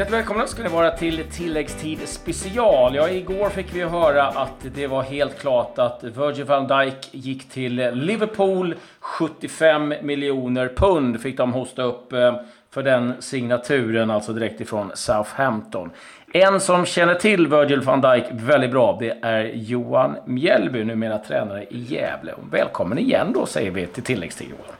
Hjärtligt 0.00 0.18
välkomna 0.18 0.46
ska 0.46 0.62
ni 0.62 0.68
vara 0.68 0.90
till 0.90 1.24
tilläggstid 1.30 1.98
special. 2.08 2.94
Ja, 2.94 3.08
igår 3.08 3.48
fick 3.48 3.74
vi 3.74 3.84
höra 3.84 4.26
att 4.26 4.66
det 4.74 4.86
var 4.86 5.02
helt 5.02 5.38
klart 5.38 5.78
att 5.78 6.04
Virgil 6.04 6.44
van 6.44 6.66
Dijk 6.66 7.08
gick 7.10 7.48
till 7.48 7.74
Liverpool. 7.92 8.74
75 9.00 9.94
miljoner 10.02 10.68
pund 10.76 11.20
fick 11.20 11.36
de 11.36 11.52
hosta 11.52 11.82
upp 11.82 12.12
eh, 12.12 12.36
för 12.70 12.82
den 12.82 13.14
signaturen, 13.18 14.10
alltså 14.10 14.32
direkt 14.32 14.60
ifrån 14.60 14.90
Southampton. 14.94 15.90
En 16.32 16.60
som 16.60 16.86
känner 16.86 17.14
till 17.14 17.46
Virgil 17.46 17.80
van 17.80 18.00
Dijk 18.00 18.24
väldigt 18.32 18.70
bra, 18.70 18.96
det 19.00 19.18
är 19.22 19.44
Johan 19.54 20.16
Mjällby, 20.24 20.84
numera 20.84 21.18
tränare 21.18 21.64
i 21.64 21.78
Gävle. 21.78 22.34
Välkommen 22.50 22.98
igen 22.98 23.32
då, 23.34 23.46
säger 23.46 23.70
vi 23.70 23.86
till 23.86 24.02
tilläggstid, 24.02 24.48
Johan. 24.50 24.76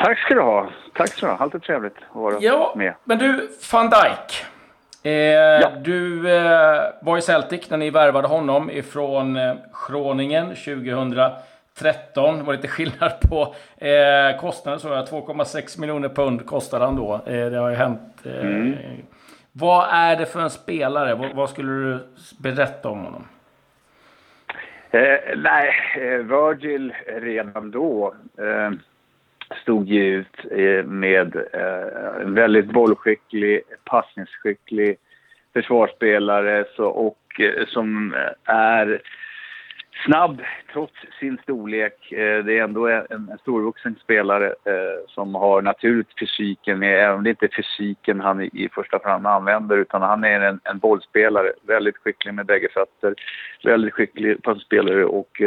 Tack 0.00 0.18
ska 0.18 0.34
du 0.34 0.40
ha. 0.40 0.70
Tack 0.94 1.08
ska 1.08 1.26
du 1.26 1.32
ha. 1.32 1.38
Alltid 1.38 1.62
trevligt 1.62 1.96
att 2.10 2.16
vara 2.16 2.36
ja, 2.40 2.72
med. 2.76 2.94
Men 3.04 3.18
du, 3.18 3.48
van 3.72 3.90
Dijk. 3.90 4.44
Eh, 5.02 5.12
ja. 5.12 5.70
Du 5.80 6.30
eh, 6.30 6.82
var 7.02 7.18
i 7.18 7.22
Celtic 7.22 7.70
när 7.70 7.76
ni 7.76 7.90
värvade 7.90 8.28
honom 8.28 8.70
ifrån 8.70 9.36
eh, 9.36 9.54
Groningen 9.88 10.46
2013. 10.46 12.38
Det 12.38 12.42
var 12.42 12.52
lite 12.52 12.68
skillnad 12.68 13.12
på 13.30 13.54
eh, 13.76 14.40
kostnaden. 14.40 14.80
2,6 14.80 15.80
miljoner 15.80 16.08
pund 16.08 16.46
kostade 16.46 16.84
han 16.84 16.96
då. 16.96 17.14
Eh, 17.14 17.50
det 17.50 17.56
har 17.58 17.70
ju 17.70 17.76
hänt. 17.76 18.22
Eh, 18.24 18.40
mm. 18.40 18.76
Vad 19.52 19.88
är 19.90 20.16
det 20.16 20.26
för 20.26 20.40
en 20.40 20.50
spelare? 20.50 21.14
Vad, 21.14 21.34
vad 21.34 21.50
skulle 21.50 21.72
du 21.72 21.98
berätta 22.38 22.88
om 22.88 23.04
honom? 23.04 23.24
Eh, 24.90 25.36
nej, 25.36 25.72
Virgil 26.22 26.94
redan 27.06 27.70
då 27.70 28.14
stod 29.62 29.88
ju 29.88 30.04
ut 30.04 30.36
eh, 30.50 30.84
med 30.84 31.36
eh, 31.36 32.22
en 32.22 32.34
väldigt 32.34 32.66
bollskicklig, 32.66 33.60
passningsskicklig 33.84 34.96
försvarsspelare 35.52 36.64
så, 36.76 36.86
och 36.86 37.40
eh, 37.40 37.66
som 37.66 38.14
är 38.44 39.02
snabb 40.04 40.42
trots 40.72 40.94
sin 41.20 41.38
storlek. 41.42 42.06
Det 42.10 42.58
är 42.58 42.62
ändå 42.62 42.86
en, 42.88 43.38
storvuxen 43.40 43.96
spelare 44.02 44.54
som 45.08 45.34
har 45.34 45.62
naturligt 45.62 46.18
fysiken 46.18 46.78
med, 46.78 47.04
även 47.04 47.16
om 47.16 47.24
det 47.24 47.30
inte 47.30 47.46
är 47.46 47.56
fysiken 47.56 48.20
han 48.20 48.42
i, 48.42 48.68
första 48.74 49.00
hand 49.04 49.26
använder 49.26 49.76
utan 49.76 50.02
han 50.02 50.24
är 50.24 50.40
en, 50.40 50.60
en 50.64 50.78
bollspelare. 50.78 51.52
Väldigt 51.62 51.96
skicklig 51.96 52.34
med 52.34 52.46
bägge 52.46 52.68
fötter, 52.68 53.14
väldigt 53.64 53.94
skicklig 53.94 54.42
passspelare 54.42 55.04
och 55.04 55.42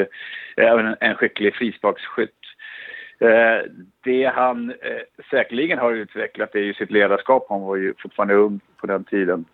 även 0.57 0.95
en 0.99 1.15
skicklig 1.15 1.55
frisparksskytt. 1.55 2.42
Eh, 3.23 3.61
det 4.03 4.25
han 4.25 4.69
eh, 4.69 5.23
säkerligen 5.29 5.79
har 5.79 5.91
utvecklat 5.91 6.55
är 6.55 6.59
ju 6.59 6.73
sitt 6.73 6.91
ledarskap. 6.91 7.45
Han 7.49 7.61
var 7.61 7.75
ju 7.75 7.93
fortfarande 8.01 8.33
ung 8.33 8.59
på 8.77 8.87
den 8.87 9.03
tiden 9.03 9.45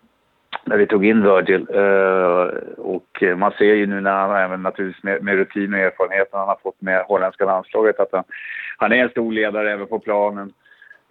när 0.64 0.76
vi 0.76 0.86
tog 0.86 1.06
in 1.06 1.22
Virgil. 1.22 1.66
Eh, 1.74 2.62
och 2.78 3.22
man 3.36 3.52
ser 3.52 3.74
ju 3.74 3.86
nu 3.86 4.00
när 4.00 4.12
han 4.12 4.36
även 4.36 4.62
naturligtvis 4.62 5.02
med, 5.02 5.22
med 5.22 5.34
rutin 5.34 5.74
och 5.74 5.80
erfarenhet 5.80 6.28
han 6.32 6.48
har 6.48 6.58
fått 6.62 6.80
med 6.80 7.04
holländska 7.04 7.44
landslaget 7.44 8.00
att 8.00 8.12
han, 8.12 8.24
han 8.76 8.92
är 8.92 8.96
en 8.96 9.10
stor 9.10 9.32
ledare 9.32 9.72
även 9.72 9.86
på 9.86 9.98
planen. 9.98 10.52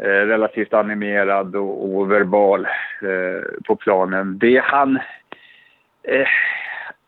Eh, 0.03 0.25
relativt 0.28 0.73
animerad 0.73 1.56
och, 1.56 1.95
och 1.95 2.12
verbal 2.12 2.66
eh, 3.01 3.63
på 3.67 3.75
planen. 3.75 4.38
Det 4.38 4.63
han 4.63 5.00
eh, 6.03 6.28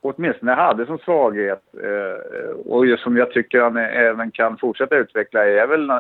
åtminstone 0.01 0.51
hade 0.51 0.85
som 0.85 0.97
svaghet 0.97 1.63
eh, 1.83 2.49
och 2.65 2.99
som 2.99 3.17
jag 3.17 3.31
tycker 3.31 3.61
han 3.61 3.77
även 3.77 4.31
kan 4.31 4.57
fortsätta 4.57 4.95
utveckla 4.95 5.45
är 5.45 5.67
väl 5.67 5.89
eh, 5.89 5.97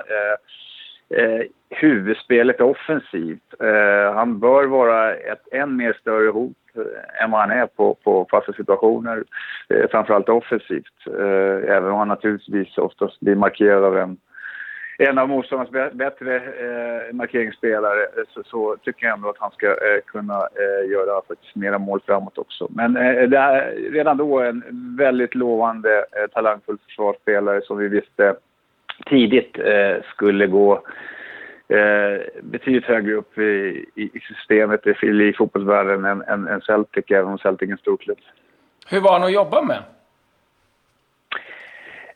eh, 1.09 1.41
huvudspelet 1.69 2.61
offensivt. 2.61 3.53
Eh, 3.59 4.13
han 4.13 4.39
bör 4.39 4.65
vara 4.65 5.15
ett 5.15 5.53
än 5.53 5.75
mer 5.75 5.93
större 5.93 6.29
hot 6.29 6.57
eh, 6.75 7.23
än 7.23 7.31
vad 7.31 7.41
han 7.41 7.51
är 7.51 7.67
på, 7.67 7.95
på 8.03 8.27
fasta 8.31 8.53
situationer, 8.53 9.23
eh, 9.69 9.89
framförallt 9.91 10.29
offensivt. 10.29 11.07
Eh, 11.07 11.75
även 11.75 11.91
om 11.91 11.97
han 11.97 12.07
naturligtvis 12.07 12.77
oftast 12.77 13.19
blir 13.19 13.35
markerad 13.35 13.83
av 13.83 13.97
en 13.97 14.17
en 15.09 15.17
av 15.17 15.29
motståndarnas 15.29 15.93
bättre 15.93 16.35
eh, 16.35 17.13
markeringsspelare 17.13 18.01
eh, 18.03 18.23
så, 18.33 18.43
så, 18.43 18.77
tycker 18.83 19.05
jag 19.05 19.15
ändå 19.15 19.29
att 19.29 19.39
han 19.39 19.51
ska 19.51 19.67
eh, 19.67 20.01
kunna 20.05 20.35
eh, 20.35 20.91
göra 20.91 21.21
faktiskt 21.27 21.55
mera 21.55 21.79
mål 21.79 22.01
framåt 22.05 22.37
också. 22.37 22.67
Men 22.69 22.97
eh, 22.97 23.29
det 23.29 23.37
är 23.37 23.91
redan 23.91 24.17
då 24.17 24.39
en 24.39 24.63
väldigt 24.97 25.35
lovande, 25.35 25.97
eh, 25.97 26.27
talangfull 26.33 26.77
försvarsspelare 26.85 27.61
som 27.61 27.77
vi 27.77 27.87
visste 27.87 28.35
tidigt 29.05 29.59
eh, 29.59 30.03
skulle 30.13 30.47
gå 30.47 30.73
eh, 31.67 32.21
betydligt 32.41 32.85
högre 32.85 33.13
upp 33.13 33.37
i, 33.37 33.85
i 33.95 34.19
systemet 34.27 34.87
i, 34.87 35.07
i 35.07 35.33
fotbollsvärlden 35.37 36.05
än, 36.05 36.21
än, 36.21 36.47
än 36.47 36.61
Celtic, 36.61 37.05
även 37.11 37.31
om 37.31 37.37
Celtic 37.37 37.69
är 37.69 37.71
en 37.71 37.77
stor 37.77 37.97
klubb. 37.97 38.19
Hur 38.89 39.01
var 39.01 39.13
han 39.13 39.23
att 39.23 39.33
jobba 39.33 39.61
med? 39.61 39.83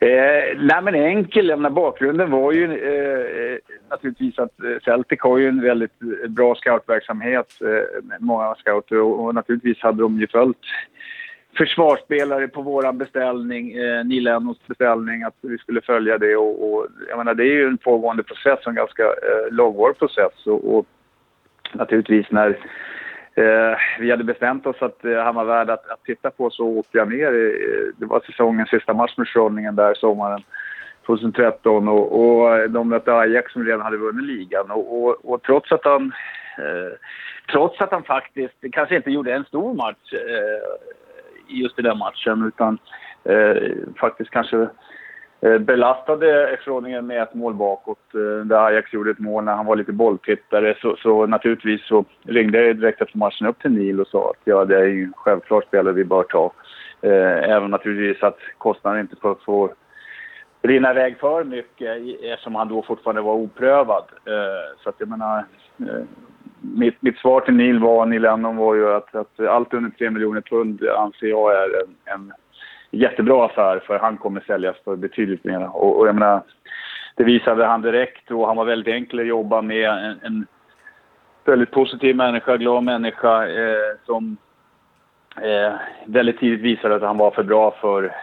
Eh, 0.05 0.57
nej 0.57 0.81
men 0.83 0.95
enkel, 0.95 1.47
jag 1.47 1.59
menar, 1.59 1.75
bakgrunden 1.75 2.31
var 2.31 2.51
ju 2.51 2.63
eh, 2.63 3.53
eh 3.53 3.59
naturligtvis 3.89 4.39
att 4.39 4.63
eh, 4.63 4.79
Celtic 4.85 5.19
har 5.21 5.37
ju 5.37 5.47
en 5.47 5.61
väldigt 5.61 6.01
eh, 6.01 6.29
bra 6.29 6.55
scoutverksamhet, 6.55 7.61
eh, 7.61 8.03
med 8.03 8.17
många 8.21 8.55
scouter 8.55 9.01
och, 9.01 9.25
och, 9.25 9.35
naturligtvis 9.35 9.79
hade 9.79 10.01
de 10.01 10.19
ju 10.19 10.27
följt 10.27 10.57
försvarsspelare 11.57 12.47
på 12.47 12.61
våran 12.61 12.97
beställning, 12.97 13.71
eh, 13.71 14.05
Neil 14.05 14.23
Lennons 14.23 14.67
beställning, 14.67 15.23
att 15.23 15.35
vi 15.41 15.57
skulle 15.57 15.81
följa 15.81 16.17
det. 16.17 16.35
Och, 16.35 16.73
och, 16.73 16.87
jag 17.09 17.17
menar 17.17 17.33
det 17.33 17.43
är 17.43 17.55
ju 17.55 17.67
en 17.67 17.77
pågående 17.77 18.23
process, 18.23 18.59
en 18.65 18.75
ganska 18.75 19.03
eh, 19.03 19.51
långvarig 19.51 19.97
process. 19.97 20.45
Och, 20.45 20.77
och 20.77 20.85
naturligtvis 21.73 22.31
när 22.31 22.57
Eh, 23.37 23.77
vi 23.99 24.11
hade 24.11 24.23
bestämt 24.23 24.65
oss 24.65 24.81
att 24.81 25.05
eh, 25.05 25.23
han 25.23 25.35
var 25.35 25.45
värd 25.45 25.69
att, 25.69 25.89
att 25.89 26.03
titta 26.03 26.31
på 26.31 26.49
så 26.49 26.65
åkte 26.65 26.97
jag 26.97 27.09
ner. 27.09 27.27
Eh, 27.27 27.93
det 27.97 28.05
var 28.05 28.19
säsongens 28.19 28.69
sista 28.69 28.93
match 28.93 29.17
med 29.17 29.27
Schroningen 29.27 29.75
där 29.75 29.93
sommaren 29.93 30.43
2013 31.05 31.87
och, 31.87 32.19
och 32.19 32.57
eh, 32.57 32.69
de 32.69 32.89
mötte 32.89 33.13
Ajax 33.13 33.53
som 33.53 33.65
redan 33.65 33.81
hade 33.81 33.97
vunnit 33.97 34.25
ligan 34.25 34.71
och, 34.71 35.03
och, 35.03 35.33
och 35.33 35.43
trots 35.43 35.71
att 35.71 35.85
han 35.85 36.13
eh, 36.57 36.97
trots 37.51 37.81
att 37.81 37.91
han 37.91 38.03
faktiskt 38.03 38.55
kanske 38.71 38.95
inte 38.95 39.11
gjorde 39.11 39.33
en 39.33 39.45
stor 39.45 39.73
match 39.73 40.13
eh, 40.13 40.89
just 41.47 41.79
i 41.79 41.81
den 41.81 41.97
matchen 41.97 42.47
utan 42.47 42.77
eh, 43.23 43.71
faktiskt 43.99 44.29
kanske 44.29 44.57
Eh, 44.57 44.67
Eh, 45.45 45.57
belastade 45.57 46.59
Groningen 46.65 47.07
med 47.07 47.21
ett 47.21 47.33
mål 47.33 47.53
bakåt 47.53 48.13
eh, 48.13 48.45
där 48.45 48.65
Ajax 48.65 48.93
gjorde 48.93 49.11
ett 49.11 49.19
mål 49.19 49.43
när 49.43 49.55
han 49.55 49.65
var 49.65 49.75
lite 49.75 49.91
bolltittare. 49.91 50.75
Så, 50.81 50.95
så 50.95 51.25
naturligtvis 51.25 51.85
så 51.87 52.05
ringde 52.23 52.65
jag 52.65 52.77
direkt 52.77 53.01
efter 53.01 53.17
matchen 53.17 53.47
upp 53.47 53.59
till 53.59 53.71
Neil 53.71 54.01
och 54.01 54.07
sa 54.07 54.29
att 54.29 54.41
ja, 54.43 54.65
det 54.65 54.77
är 54.77 54.85
ju 54.85 55.11
självklart 55.15 55.67
spelare 55.67 55.93
vi 55.93 56.03
bör 56.03 56.23
ta. 56.23 56.51
Eh, 57.01 57.49
även 57.49 57.71
naturligtvis 57.71 58.23
att 58.23 58.37
kostnaden 58.57 59.01
inte 59.01 59.15
får, 59.15 59.35
får 59.45 59.73
rinna 60.61 60.91
iväg 60.91 61.19
för 61.19 61.43
mycket 61.43 61.97
eftersom 62.23 62.55
han 62.55 62.67
då 62.67 62.81
fortfarande 62.81 63.21
var 63.21 63.33
oprövad. 63.33 64.03
Så 64.83 64.89
att 64.89 64.95
jag 64.97 65.09
menar, 65.09 65.45
mitt, 66.61 67.01
mitt 67.01 67.17
svar 67.17 67.41
till 67.41 67.53
Neil 67.53 67.79
var, 67.79 68.05
Neil 68.05 68.21
Lennon 68.21 68.57
var 68.57 68.75
ju 68.75 68.93
att, 68.93 69.15
att 69.15 69.39
allt 69.39 69.73
under 69.73 69.89
3 69.89 70.09
miljoner 70.09 70.41
pund 70.41 70.87
anser 70.97 71.27
jag 71.27 71.53
är 71.53 71.69
en, 71.83 71.95
en 72.05 72.33
jättebra 72.95 73.45
affär 73.45 73.79
för 73.79 73.99
han 73.99 74.17
kommer 74.17 74.41
säljas 74.47 74.75
för 74.83 74.95
betydligt 74.95 75.43
mer. 75.43 75.75
Och, 75.75 75.99
och 75.99 76.07
jag 76.07 76.15
menar, 76.15 76.41
det 77.15 77.23
visade 77.23 77.65
han 77.65 77.81
direkt 77.81 78.31
och 78.31 78.47
han 78.47 78.57
var 78.57 78.65
väldigt 78.65 78.93
enkel 78.93 79.19
att 79.19 79.27
jobba 79.27 79.61
med. 79.61 79.89
En, 79.89 80.19
en 80.23 80.47
väldigt 81.45 81.71
positiv 81.71 82.15
människa, 82.15 82.57
glad 82.57 82.83
människa 82.83 83.47
eh, 83.47 83.97
som 84.05 84.37
eh, 85.41 85.73
väldigt 86.05 86.39
tidigt 86.39 86.61
visade 86.61 86.95
att 86.95 87.01
han 87.01 87.17
var 87.17 87.31
för 87.31 87.43
bra 87.43 87.71
för 87.81 88.15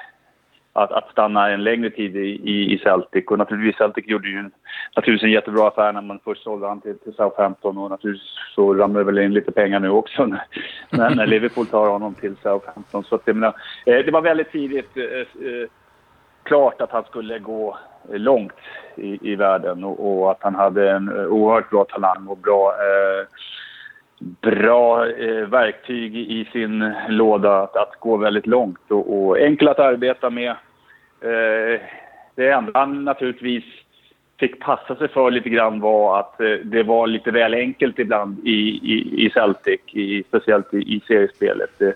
att, 0.73 0.93
att 0.93 1.11
stanna 1.11 1.51
en 1.51 1.65
längre 1.65 1.91
tid 1.91 2.17
i, 2.17 2.75
i, 2.75 2.79
Celtic. 2.79 3.25
Och 3.27 3.39
naturligtvis 3.39 3.77
Celtic 3.77 4.05
gjorde 4.09 4.29
ju 4.29 4.39
en, 4.39 4.51
naturligtvis 4.97 5.27
en 5.27 5.33
jättebra 5.33 5.69
affär 5.69 5.93
när 5.93 6.01
man 6.01 6.19
först 6.25 6.43
sålde 6.43 6.69
han 6.69 6.81
till, 6.81 6.99
till 6.99 7.15
Southampton 7.15 7.79
och 7.79 7.91
naturligtvis 7.91 8.29
så 8.55 8.75
ramlar 8.75 9.01
det 9.01 9.07
väl 9.07 9.19
in 9.19 9.35
lite 9.35 9.53
pengar 9.53 9.81
nu 9.81 9.89
också 9.89 10.27
när, 10.91 11.15
när 11.15 11.27
Liverpool 11.27 11.67
tar 11.67 11.89
honom 11.89 12.15
till 12.15 12.37
Southampton. 12.43 13.05
Så 13.05 13.15
att, 13.15 13.23
jag 13.25 13.37
menar, 13.37 13.55
eh, 13.87 13.99
det 13.99 14.11
var 14.11 14.21
väldigt 14.21 14.53
tidigt 14.53 14.97
eh, 14.97 15.05
eh, 15.49 15.69
klart 16.43 16.81
att 16.81 16.91
han 16.91 17.05
skulle 17.05 17.39
gå 17.39 17.79
långt 18.11 18.53
i, 18.97 19.33
i 19.33 19.35
världen 19.37 19.85
och, 19.85 20.23
och, 20.23 20.31
att 20.31 20.43
han 20.43 20.55
hade 20.55 20.91
en 20.91 21.09
eh, 21.09 21.27
oerhört 21.27 21.71
bra 21.71 21.85
talang 21.85 22.27
och 22.27 22.39
bra 22.39 22.69
eh, 22.69 23.27
bra 24.41 25.09
eh, 25.09 25.47
verktyg 25.47 26.17
i 26.17 26.49
sin 26.53 26.93
låda 27.09 27.63
att, 27.63 27.77
att 27.77 28.01
gå 28.01 28.17
väldigt 28.17 28.47
långt 28.47 28.91
och, 28.91 29.27
och 29.27 29.41
enkel 29.41 29.69
att 29.69 29.79
arbeta 29.79 30.31
med. 30.31 30.51
Eh, 31.21 31.81
det 32.35 32.51
enda 32.51 32.71
han 32.75 33.05
naturligtvis 33.05 33.65
fick 34.41 34.61
passa 34.61 34.97
sig 34.97 35.09
för 35.09 35.31
lite 35.31 35.49
grann 35.49 35.81
var 35.81 36.21
att 36.21 36.41
eh, 36.41 36.55
det 36.65 36.83
var 36.83 37.07
lite 37.07 37.31
väl 37.31 37.55
enkelt 37.55 37.99
ibland 37.99 38.47
i, 38.47 38.81
i, 38.93 39.27
i 39.27 39.31
Celtic, 39.31 39.81
i, 39.87 40.23
speciellt 40.29 40.75
i, 40.75 40.79
i 40.79 41.03
seriespelet. 41.07 41.71
Det, 41.79 41.95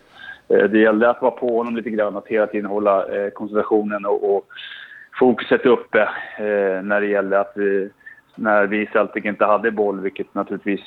eh, 0.48 0.64
det 0.64 0.78
gällde 0.78 1.10
att 1.10 1.22
vara 1.22 1.30
på 1.30 1.56
honom 1.56 1.76
lite 1.76 1.90
grann, 1.90 2.16
att 2.16 2.28
hela 2.28 2.46
tiden 2.46 2.70
hålla 2.70 3.06
eh, 3.16 3.30
koncentrationen 3.30 4.06
och, 4.06 4.36
och 4.36 4.46
fokuset 5.18 5.66
uppe 5.66 6.00
eh, 6.38 6.82
när 6.82 7.00
det 7.00 7.06
gällde 7.06 7.40
att 7.40 7.58
eh, 7.58 7.64
när 8.36 8.66
vi 8.66 8.82
i 8.82 8.88
Celtic 8.92 9.24
inte 9.24 9.44
hade 9.44 9.70
boll, 9.70 10.00
vilket 10.00 10.34
naturligtvis 10.34 10.80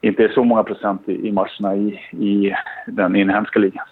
inte 0.00 0.24
är 0.24 0.28
så 0.28 0.44
många 0.44 0.62
procent 0.62 1.08
i, 1.08 1.32
matcherna 1.32 1.76
i, 1.76 2.00
i 2.10 2.54
den 2.86 3.16
inhemska 3.16 3.58
ligan. 3.58 3.86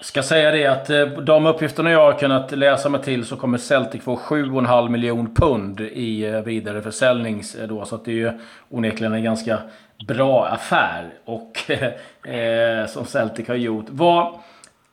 Ska 0.00 0.22
säga 0.22 0.50
det 0.50 0.66
att 0.66 0.90
eh, 0.90 1.06
de 1.06 1.46
uppgifterna 1.46 1.90
jag 1.90 2.12
har 2.12 2.18
kunnat 2.18 2.52
läsa 2.52 2.88
mig 2.88 3.02
till 3.02 3.24
så 3.24 3.36
kommer 3.36 3.58
Celtic 3.58 4.02
få 4.02 4.16
7,5 4.16 4.88
miljon 4.88 5.34
pund 5.34 5.80
i 5.80 6.26
eh, 6.26 6.40
vidareförsäljning 6.40 7.42
eh, 7.60 7.68
då. 7.68 7.84
Så 7.84 7.94
att 7.94 8.04
det 8.04 8.10
är 8.10 8.14
ju 8.14 8.32
onekligen 8.68 9.12
en 9.12 9.24
ganska 9.24 9.58
bra 10.08 10.46
affär 10.46 11.04
och 11.24 11.52
eh, 12.28 12.86
som 12.86 13.04
Celtic 13.04 13.48
har 13.48 13.54
gjort. 13.54 13.86
Vad, 13.88 14.38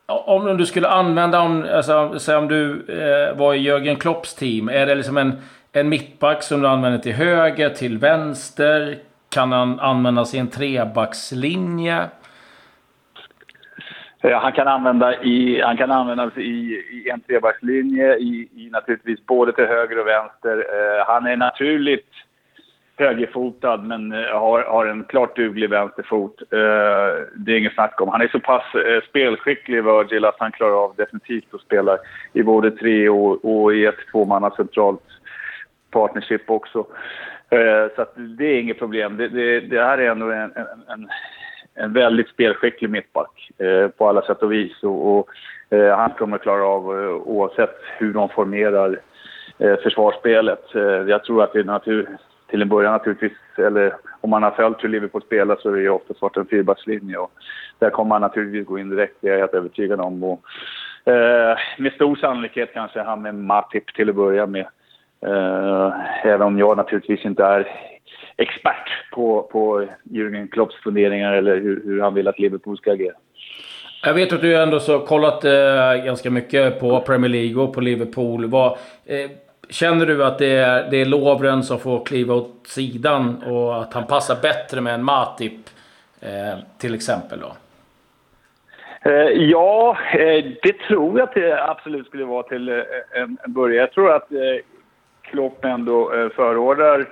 om 0.06 0.58
du 0.58 0.66
skulle 0.66 0.88
använda, 0.88 1.42
om, 1.42 1.66
alltså, 1.74 2.38
om 2.38 2.48
du 2.48 2.86
eh, 2.88 3.38
var 3.38 3.54
i 3.54 3.58
Jörgen 3.58 3.96
Klopps 3.96 4.36
team. 4.36 4.70
Är 4.70 4.86
det 4.86 4.96
liksom 4.96 5.18
en, 5.18 5.42
en 5.76 5.90
mittback 5.90 6.44
som 6.44 6.62
du 6.62 6.68
använder 6.68 7.00
till 7.00 7.14
höger, 7.14 7.70
till 7.70 7.98
vänster? 7.98 8.98
Kan 9.30 9.52
han 9.52 9.80
användas 9.80 10.36
i 10.36 10.38
en 10.38 10.48
trebackslinje? 10.48 12.10
Han 14.22 14.52
kan, 14.52 14.68
använda 14.68 15.24
i, 15.24 15.62
han 15.62 15.78
kan 15.78 15.92
användas 15.92 16.38
i, 16.38 16.82
i 16.92 17.10
en 17.14 17.22
trebackslinje, 17.22 18.16
i, 18.16 18.50
i 18.56 18.70
naturligtvis 18.72 19.26
både 19.26 19.52
till 19.52 19.66
höger 19.66 20.00
och 20.00 20.08
vänster. 20.08 20.58
Eh, 20.58 21.06
han 21.08 21.26
är 21.26 21.38
naturligt 21.38 22.10
högerfotad 22.98 23.78
men 23.78 24.12
eh, 24.12 24.40
har, 24.40 24.64
har 24.64 24.86
en 24.86 25.04
klart 25.04 25.36
duglig 25.36 25.70
vänsterfot. 25.70 26.42
Eh, 26.42 26.58
det 27.36 27.52
är 27.52 27.58
inget 27.58 27.74
snack 27.74 28.02
om. 28.02 28.10
Han 28.10 28.22
är 28.22 28.28
så 28.28 28.40
pass 28.40 28.76
eh, 28.76 29.02
spelskicklig, 29.10 29.84
Virgil, 29.84 30.26
att 30.26 30.40
han 30.40 30.52
klarar 30.52 30.84
av 30.84 30.96
definitivt 30.96 31.54
att 31.54 31.62
spela 31.62 31.98
i 32.34 32.44
både 32.44 32.72
tre 32.72 33.10
och, 33.10 33.46
och 33.46 33.76
i 33.76 33.86
ett 33.86 34.08
tvåmanna 34.12 34.52
centralt 34.52 35.02
partnership 35.96 36.50
också. 36.50 36.80
Eh, 37.50 37.86
så 37.96 38.06
det 38.16 38.46
är 38.46 38.60
inget 38.60 38.80
problem. 38.80 39.18
Det, 39.18 39.28
det, 39.28 39.60
det 39.60 39.82
här 39.84 39.98
är 39.98 40.12
ändå 40.12 40.32
en, 40.32 40.52
en, 40.56 40.84
en 40.88 41.10
en 41.76 41.94
väldigt 41.94 42.30
spelskicklig 42.30 42.90
mittback 42.90 43.52
eh, 43.58 43.88
på 43.88 44.10
alla 44.10 44.22
sätt 44.22 44.44
och 44.44 44.52
vis. 44.52 44.84
Och, 44.84 45.18
och 45.18 45.30
eh, 45.70 45.98
han 45.98 46.10
kommer 46.10 46.38
klara 46.38 46.64
av 46.64 46.84
eh, 46.84 47.10
oavsett 47.10 47.76
hur 47.98 48.14
de 48.14 48.30
formerar 48.30 49.00
eh, 49.60 49.76
försvarsspelet. 49.84 50.76
Eh, 50.76 50.82
jag 50.84 51.24
tror 51.24 51.44
att 51.44 51.54
det 51.54 51.60
är 51.60 51.64
natur, 51.64 52.18
till 52.50 52.62
en 52.62 52.70
början 52.70 52.94
naturligtvis, 52.94 53.38
eller 53.58 53.94
om 54.22 54.30
man 54.30 54.44
har 54.44 54.52
följt 54.52 54.84
hur 54.84 54.90
Liverpool 54.90 55.22
spelar 55.22 55.56
så 55.56 55.70
är 55.70 55.74
det 55.74 55.82
ju 55.82 55.90
oftast 55.90 56.22
varit 56.22 56.38
en 56.38 56.46
fyrbackslinje. 56.46 57.18
Och 57.18 57.32
där 57.80 57.90
kommer 57.90 58.16
han 58.16 58.22
naturligtvis 58.22 58.68
gå 58.68 58.80
in 58.80 58.90
direkt, 58.90 59.16
det 59.22 59.28
är 59.28 59.32
jag 59.32 59.40
helt 59.40 59.54
övertygad 59.54 60.00
om. 60.00 60.24
Och, 60.24 60.42
eh, 61.12 61.58
med 61.78 61.94
stor 61.94 62.16
sannolikhet 62.16 62.74
kanske 62.74 63.02
han 63.02 63.22
med 63.22 63.36
Matip 63.36 63.94
till 63.96 64.10
att 64.10 64.16
börja 64.16 64.46
med. 64.46 64.68
Eh, 65.28 65.94
även 66.24 66.42
om 66.42 66.60
jag 66.60 66.78
naturligtvis 66.78 67.26
inte 67.26 67.44
är 67.44 67.68
expert 68.38 69.12
på, 69.12 69.42
på 69.42 69.88
Jürgen 70.04 70.48
Klopps 70.48 70.76
funderingar 70.84 71.34
eller 71.34 71.56
hur, 71.56 71.82
hur 71.86 72.02
han 72.02 72.14
vill 72.14 72.28
att 72.28 72.40
Liverpool 72.40 72.78
ska 72.78 72.92
agera. 72.92 73.14
Jag 74.04 74.14
vet 74.14 74.34
att 74.34 74.42
du 74.42 74.58
ändå 74.58 74.80
så 74.80 75.00
kollat 75.00 75.46
eh, 75.46 76.06
ganska 76.06 76.32
mycket 76.32 76.80
på 76.80 77.00
Premier 77.00 77.30
League 77.32 77.64
och 77.64 77.74
på 77.74 77.82
Liverpool. 77.82 78.46
Vad, 78.46 78.72
eh, 79.06 79.32
känner 79.70 80.06
du 80.06 80.24
att 80.24 80.38
det 80.38 80.56
är, 80.58 80.92
det 80.92 81.02
är 81.02 81.06
Lovren 81.06 81.64
som 81.64 81.80
får 81.80 82.06
kliva 82.06 82.34
åt 82.34 82.68
sidan 82.68 83.44
och 83.44 83.82
att 83.82 83.94
han 83.94 84.08
passar 84.08 84.42
bättre 84.42 84.82
med 84.82 84.94
en 84.94 85.04
Matip 85.04 85.70
eh, 86.22 86.60
till 86.78 86.96
exempel 86.96 87.40
då? 87.40 87.56
Eh, 89.10 89.30
ja, 89.30 89.98
eh, 90.14 90.46
det 90.62 90.80
tror 90.88 91.20
jag 91.20 91.30
att 91.30 91.36
det 91.36 91.64
absolut 91.64 92.08
skulle 92.08 92.26
vara 92.26 92.44
till 92.44 92.70
en, 92.70 93.38
en 93.44 93.54
början. 93.54 93.80
Jag 93.80 93.92
tror 93.92 94.12
att 94.12 94.28
Klopp 95.30 95.66
ändå 95.66 96.14
eh, 96.14 96.30
förordar 96.30 97.06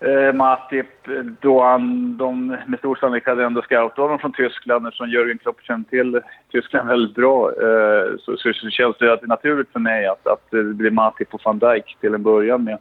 eh, 0.00 0.32
Matip 0.32 1.08
eh, 1.08 1.14
då 1.40 1.62
han, 1.62 2.16
de 2.16 2.46
med 2.66 2.78
stor 2.78 2.96
sannolikhet 2.96 3.28
hade 3.28 3.44
ändå 3.44 3.62
scoutat 3.62 3.96
honom 3.96 4.18
från 4.18 4.32
Tyskland 4.32 4.86
eftersom 4.86 5.10
Jörgen 5.10 5.38
Klopp 5.38 5.62
känner 5.62 5.84
till 5.84 6.20
Tyskland 6.52 6.88
väldigt 6.88 7.14
bra. 7.14 7.50
Eh, 7.50 8.16
så, 8.18 8.36
så, 8.36 8.52
så, 8.52 8.70
känns 8.70 8.96
det 8.98 9.12
att 9.12 9.20
det 9.20 9.26
är 9.26 9.28
naturligt 9.28 9.72
för 9.72 9.80
mig 9.80 10.06
att, 10.06 10.26
att 10.26 10.50
det 10.50 10.62
blir 10.64 10.90
Matip 10.90 11.34
och 11.34 11.40
van 11.44 11.58
Dijk 11.58 11.96
till 12.00 12.14
en 12.14 12.22
början 12.22 12.64
med. 12.64 12.78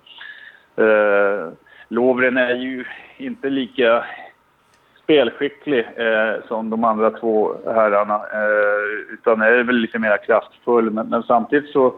Eh, 0.75 1.49
Lovren 1.87 2.37
är 2.37 2.55
ju 2.55 2.85
inte 3.17 3.49
lika 3.49 4.03
spelskicklig 5.03 5.79
eh, 5.79 6.47
som 6.47 6.69
de 6.69 6.83
andra 6.83 7.09
två 7.09 7.55
herrarna 7.65 8.15
eh, 8.15 9.13
utan 9.13 9.41
är 9.41 9.63
väl 9.63 9.75
lite 9.75 9.99
mer 9.99 10.25
kraftfull 10.25 10.91
men, 10.91 11.07
men 11.07 11.23
samtidigt 11.23 11.69
så 11.69 11.95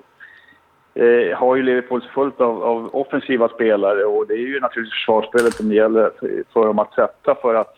eh, 0.94 1.38
har 1.38 1.56
ju 1.56 1.64
Liverpool 1.64 2.02
fullt 2.14 2.42
av, 2.42 2.64
av, 2.64 2.96
offensiva 2.96 3.50
spelare 3.50 4.04
och 4.04 4.28
det 4.28 4.34
är 4.34 4.48
ju 4.48 4.60
naturligtvis 4.60 4.94
försvarsspelet 4.94 5.54
som 5.54 5.70
det 5.70 5.76
gäller 5.76 6.12
för 6.54 6.66
dem 6.66 6.80
att 6.80 6.94
sätta 6.94 7.36
för 7.36 7.56
att, 7.56 7.76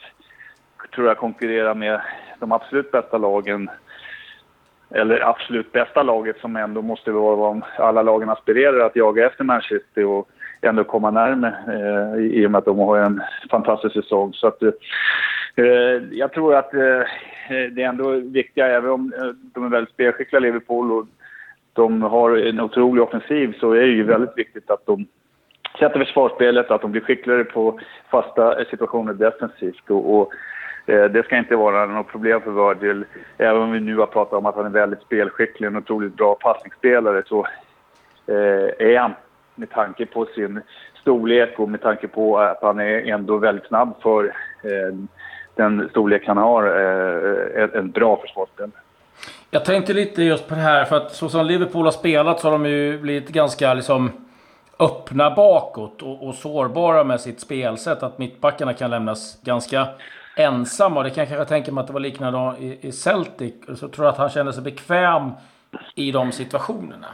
tror 0.95 1.07
jag, 1.07 1.17
konkurrera 1.17 1.73
med 1.73 2.01
de 2.39 2.51
absolut 2.51 2.91
bästa 2.91 3.17
lagen. 3.17 3.69
Eller 4.95 5.29
absolut 5.29 5.71
bästa 5.71 6.03
laget 6.03 6.39
som 6.39 6.55
ändå 6.55 6.81
måste 6.81 7.11
vara 7.11 7.35
vad 7.35 7.61
alla 7.77 8.01
lagen 8.01 8.29
aspirerar 8.29 8.79
att 8.79 8.95
jaga 8.95 9.25
efter 9.25 9.43
Manchester 9.43 10.05
och 10.05 10.29
ändå 10.61 10.83
komma 10.83 11.11
närmare 11.11 11.55
eh, 11.67 12.25
i 12.25 12.47
och 12.47 12.51
med 12.51 12.59
att 12.59 12.65
de 12.65 12.79
har 12.79 12.97
en 12.97 13.21
fantastisk 13.49 13.93
säsong. 13.95 14.33
Så 14.33 14.47
att, 14.47 14.63
eh, 14.63 14.73
jag 16.11 16.31
tror 16.31 16.55
att 16.55 16.73
eh, 16.73 17.01
det 17.49 17.83
är 17.83 17.89
ändå 17.89 18.09
viktiga, 18.09 18.67
även 18.67 18.91
om 18.91 19.13
eh, 19.17 19.29
de 19.53 19.65
är 19.65 19.69
väldigt 19.69 19.93
spelskickliga 19.93 20.39
Liverpool 20.39 20.91
och 20.91 21.05
de 21.73 22.01
har 22.01 22.37
en 22.37 22.59
otrolig 22.59 23.03
offensiv 23.03 23.55
så 23.59 23.71
är 23.71 23.81
det 23.81 23.87
ju 23.87 24.03
väldigt 24.03 24.37
viktigt 24.37 24.69
att 24.71 24.85
de 24.85 25.07
sätter 25.79 25.99
försvarsspelet, 25.99 26.71
att 26.71 26.81
de 26.81 26.91
blir 26.91 27.01
skickligare 27.01 27.43
på 27.43 27.79
fasta 28.11 28.59
eh, 28.59 28.67
situationer 28.67 29.13
defensivt. 29.13 29.89
Och, 29.89 30.15
och 30.15 30.33
eh, 30.85 31.11
det 31.11 31.25
ska 31.25 31.37
inte 31.37 31.55
vara 31.55 31.85
något 31.85 32.07
problem 32.07 32.41
för 32.41 32.51
Virgil. 32.51 33.05
Även 33.37 33.61
om 33.61 33.71
vi 33.71 33.79
nu 33.79 33.97
har 33.97 34.05
pratat 34.05 34.33
om 34.33 34.45
att 34.45 34.55
han 34.55 34.65
är 34.65 34.69
väldigt 34.69 35.01
spelskicklig, 35.01 35.67
en 35.67 35.77
otroligt 35.77 36.15
bra 36.15 36.35
passningsspelare, 36.35 37.23
så 37.25 37.47
eh, 38.27 38.87
är 38.87 38.99
han 38.99 39.13
med 39.55 39.69
tanke 39.69 40.05
på 40.05 40.25
sin 40.25 40.61
storlek 41.01 41.59
och 41.59 41.69
med 41.69 41.81
tanke 41.81 42.07
på 42.07 42.39
att 42.39 42.61
han 42.61 42.79
är 42.79 43.11
ändå 43.11 43.37
väldigt 43.37 43.67
snabb 43.67 43.93
för 44.01 44.25
eh, 44.63 44.95
den 45.55 45.89
storlek 45.89 46.27
han 46.27 46.37
har, 46.37 46.63
eh, 46.63 47.69
en 47.73 47.91
bra 47.91 48.17
försvarsspelare. 48.17 48.71
Jag 49.53 49.65
tänkte 49.65 49.93
lite 49.93 50.23
just 50.23 50.47
på 50.47 50.55
det 50.55 50.61
här, 50.61 50.85
för 50.85 50.97
att 50.97 51.15
så 51.15 51.29
som 51.29 51.45
Liverpool 51.45 51.85
har 51.85 51.91
spelat 51.91 52.39
så 52.39 52.47
har 52.47 52.51
de 52.51 52.65
ju 52.65 52.99
blivit 52.99 53.29
ganska 53.29 53.73
liksom 53.73 54.11
öppna 54.79 55.35
bakåt 55.35 56.01
och, 56.01 56.27
och 56.27 56.35
sårbara 56.35 57.03
med 57.03 57.21
sitt 57.21 57.39
spelsätt. 57.39 58.03
Att 58.03 58.17
mittbackarna 58.17 58.73
kan 58.73 58.89
lämnas 58.89 59.37
ganska 59.41 59.87
ensamma. 60.35 61.03
Det 61.03 61.09
kan 61.09 61.21
jag 61.21 61.27
kanske 61.29 61.45
tänka 61.45 61.71
mig 61.71 61.81
att 61.81 61.87
det 61.87 61.93
var 61.93 61.99
liknande 61.99 62.55
i, 62.59 62.87
i 62.87 62.91
Celtic. 62.91 63.53
Så 63.75 63.87
tror 63.87 64.05
jag 64.05 64.11
att 64.11 64.17
han 64.17 64.29
kände 64.29 64.53
sig 64.53 64.63
bekväm 64.63 65.31
i 65.95 66.11
de 66.11 66.31
situationerna. 66.31 67.07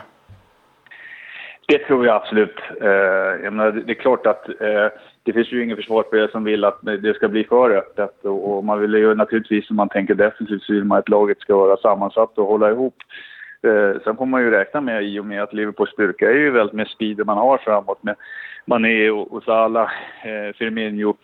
Det 1.70 1.78
tror 1.78 2.06
jag 2.06 2.16
absolut. 2.16 2.60
Eh, 2.82 2.90
jag 3.44 3.54
menar, 3.54 3.72
det 3.72 3.92
är 3.92 3.96
klart 3.96 4.26
att 4.26 4.50
eh, 4.50 4.88
det 5.24 5.34
finns 5.34 5.52
ju 5.52 5.64
ingen 5.64 5.78
försvarsspelare 5.78 6.32
som 6.32 6.44
vill 6.44 6.66
att 6.66 6.80
det 6.82 7.16
ska 7.16 7.28
bli 7.28 7.44
för 7.44 7.70
öppet. 7.70 8.26
Och, 8.26 8.58
och 8.58 8.64
man 8.64 8.80
vill 8.80 8.94
ju 8.94 9.16
naturligtvis, 9.16 9.70
om 9.70 9.76
man 9.76 9.90
tänker 9.90 10.16
defensivt, 10.16 10.64
så 10.64 10.74
vill 10.74 10.84
man 10.84 10.98
att 10.98 11.10
laget 11.10 11.40
ska 11.40 11.58
vara 11.58 11.78
sammansatt 11.78 12.38
och 12.38 12.46
hålla 12.46 12.72
ihop. 12.72 12.96
Eh, 13.62 14.02
sen 14.04 14.18
får 14.18 14.26
man 14.26 14.42
ju 14.42 14.52
räkna 14.52 14.82
med, 14.82 15.04
i 15.04 15.20
och 15.20 15.26
med 15.26 15.44
att 15.44 15.54
Liverpools 15.54 15.92
styrka 15.92 16.30
är 16.30 16.36
ju 16.36 16.52
väldigt 16.52 16.74
med 16.74 16.88
speeden 16.88 17.26
man 17.26 17.38
har 17.38 17.58
framåt 17.58 18.04
med 18.04 18.16
Mané 18.66 19.10
och, 19.10 19.34
och 19.34 19.44
Salah, 19.44 19.90
eh, 20.24 20.54
Firmino, 20.56 21.18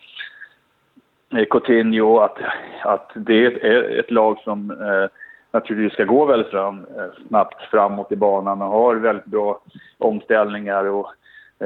eh, 1.36 1.44
Coutinho, 1.50 2.18
att, 2.18 2.38
att 2.82 3.10
det 3.14 3.46
är 3.46 3.98
ett 4.00 4.10
lag 4.10 4.38
som 4.44 4.70
eh, 4.70 5.08
naturligtvis 5.52 5.92
ska 5.92 6.04
gå 6.04 6.24
väldigt 6.24 6.50
fram, 6.50 6.86
eh, 6.98 7.26
snabbt 7.28 7.62
framåt 7.70 8.12
i 8.12 8.16
banan 8.16 8.62
och 8.62 8.68
har 8.68 8.94
väldigt 8.94 9.24
bra 9.24 9.60
omställningar. 9.98 10.84
Och, 10.84 11.12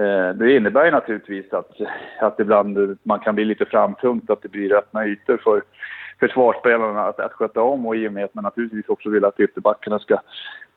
eh, 0.00 0.34
det 0.34 0.56
innebär 0.56 0.84
ju 0.84 0.90
naturligtvis 0.90 1.52
att, 1.52 1.70
att 2.20 2.40
ibland 2.40 2.98
man 3.02 3.18
kan 3.18 3.34
bli 3.34 3.44
lite 3.44 3.64
framtungt, 3.64 4.30
att 4.30 4.42
det 4.42 4.48
blir 4.48 4.74
öppna 4.74 5.06
ytor 5.06 5.36
för 5.36 5.62
försvarsspelarna 6.20 7.02
att, 7.02 7.20
att 7.20 7.32
sköta 7.32 7.62
om 7.62 7.86
och 7.86 7.96
i 7.96 8.08
och 8.08 8.12
med 8.12 8.24
att 8.24 8.34
man 8.34 8.44
naturligtvis 8.44 8.88
också 8.88 9.10
vill 9.10 9.24
att 9.24 9.40
ytterbackarna 9.40 9.98
ska 9.98 10.20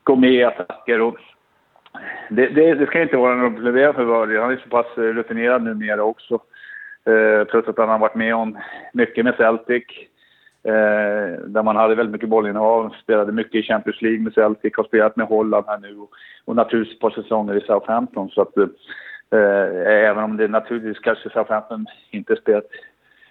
gå 0.02 0.16
med 0.16 0.32
i 0.32 0.44
attacker. 0.44 1.00
Och 1.00 1.16
det, 2.30 2.48
det, 2.48 2.74
det 2.74 2.86
ska 2.86 3.02
inte 3.02 3.16
vara 3.16 3.34
något 3.34 3.62
problem 3.62 3.94
för 3.94 4.04
Wördy. 4.04 4.38
Han 4.38 4.52
är 4.52 4.56
så 4.56 4.68
pass 4.68 4.86
rutinerad 4.96 5.62
numera 5.62 6.02
också. 6.02 6.34
Eh, 7.04 7.46
trots 7.50 7.68
att 7.68 7.78
han 7.78 7.88
har 7.88 7.98
varit 7.98 8.14
med 8.14 8.34
om 8.34 8.58
mycket 8.92 9.24
med 9.24 9.34
Celtic. 9.36 9.84
Eh, 10.66 11.40
där 11.46 11.62
man 11.62 11.76
hade 11.76 11.94
väldigt 11.94 12.12
mycket 12.12 12.28
bollinnehav, 12.28 12.94
spelade 13.02 13.32
mycket 13.32 13.54
i 13.54 13.62
Champions 13.62 14.02
League 14.02 14.20
med 14.20 14.32
Celtic, 14.32 14.72
har 14.76 14.84
spelat 14.84 15.16
med 15.16 15.26
Holland 15.26 15.64
här 15.68 15.78
nu 15.78 15.96
och, 15.98 16.10
och 16.44 16.56
naturligtvis 16.56 16.94
ett 16.94 17.00
par 17.00 17.10
säsonger 17.10 17.54
i 17.54 17.60
Southampton. 17.60 18.28
Så 18.28 18.42
att, 18.42 18.56
eh, 18.56 18.68
eh, 19.38 20.08
även 20.10 20.24
om 20.24 20.36
det 20.36 20.48
naturligtvis 20.48 20.98
kanske 20.98 21.30
Southampton 21.30 21.86
inte 22.10 22.36
spelat 22.36 22.64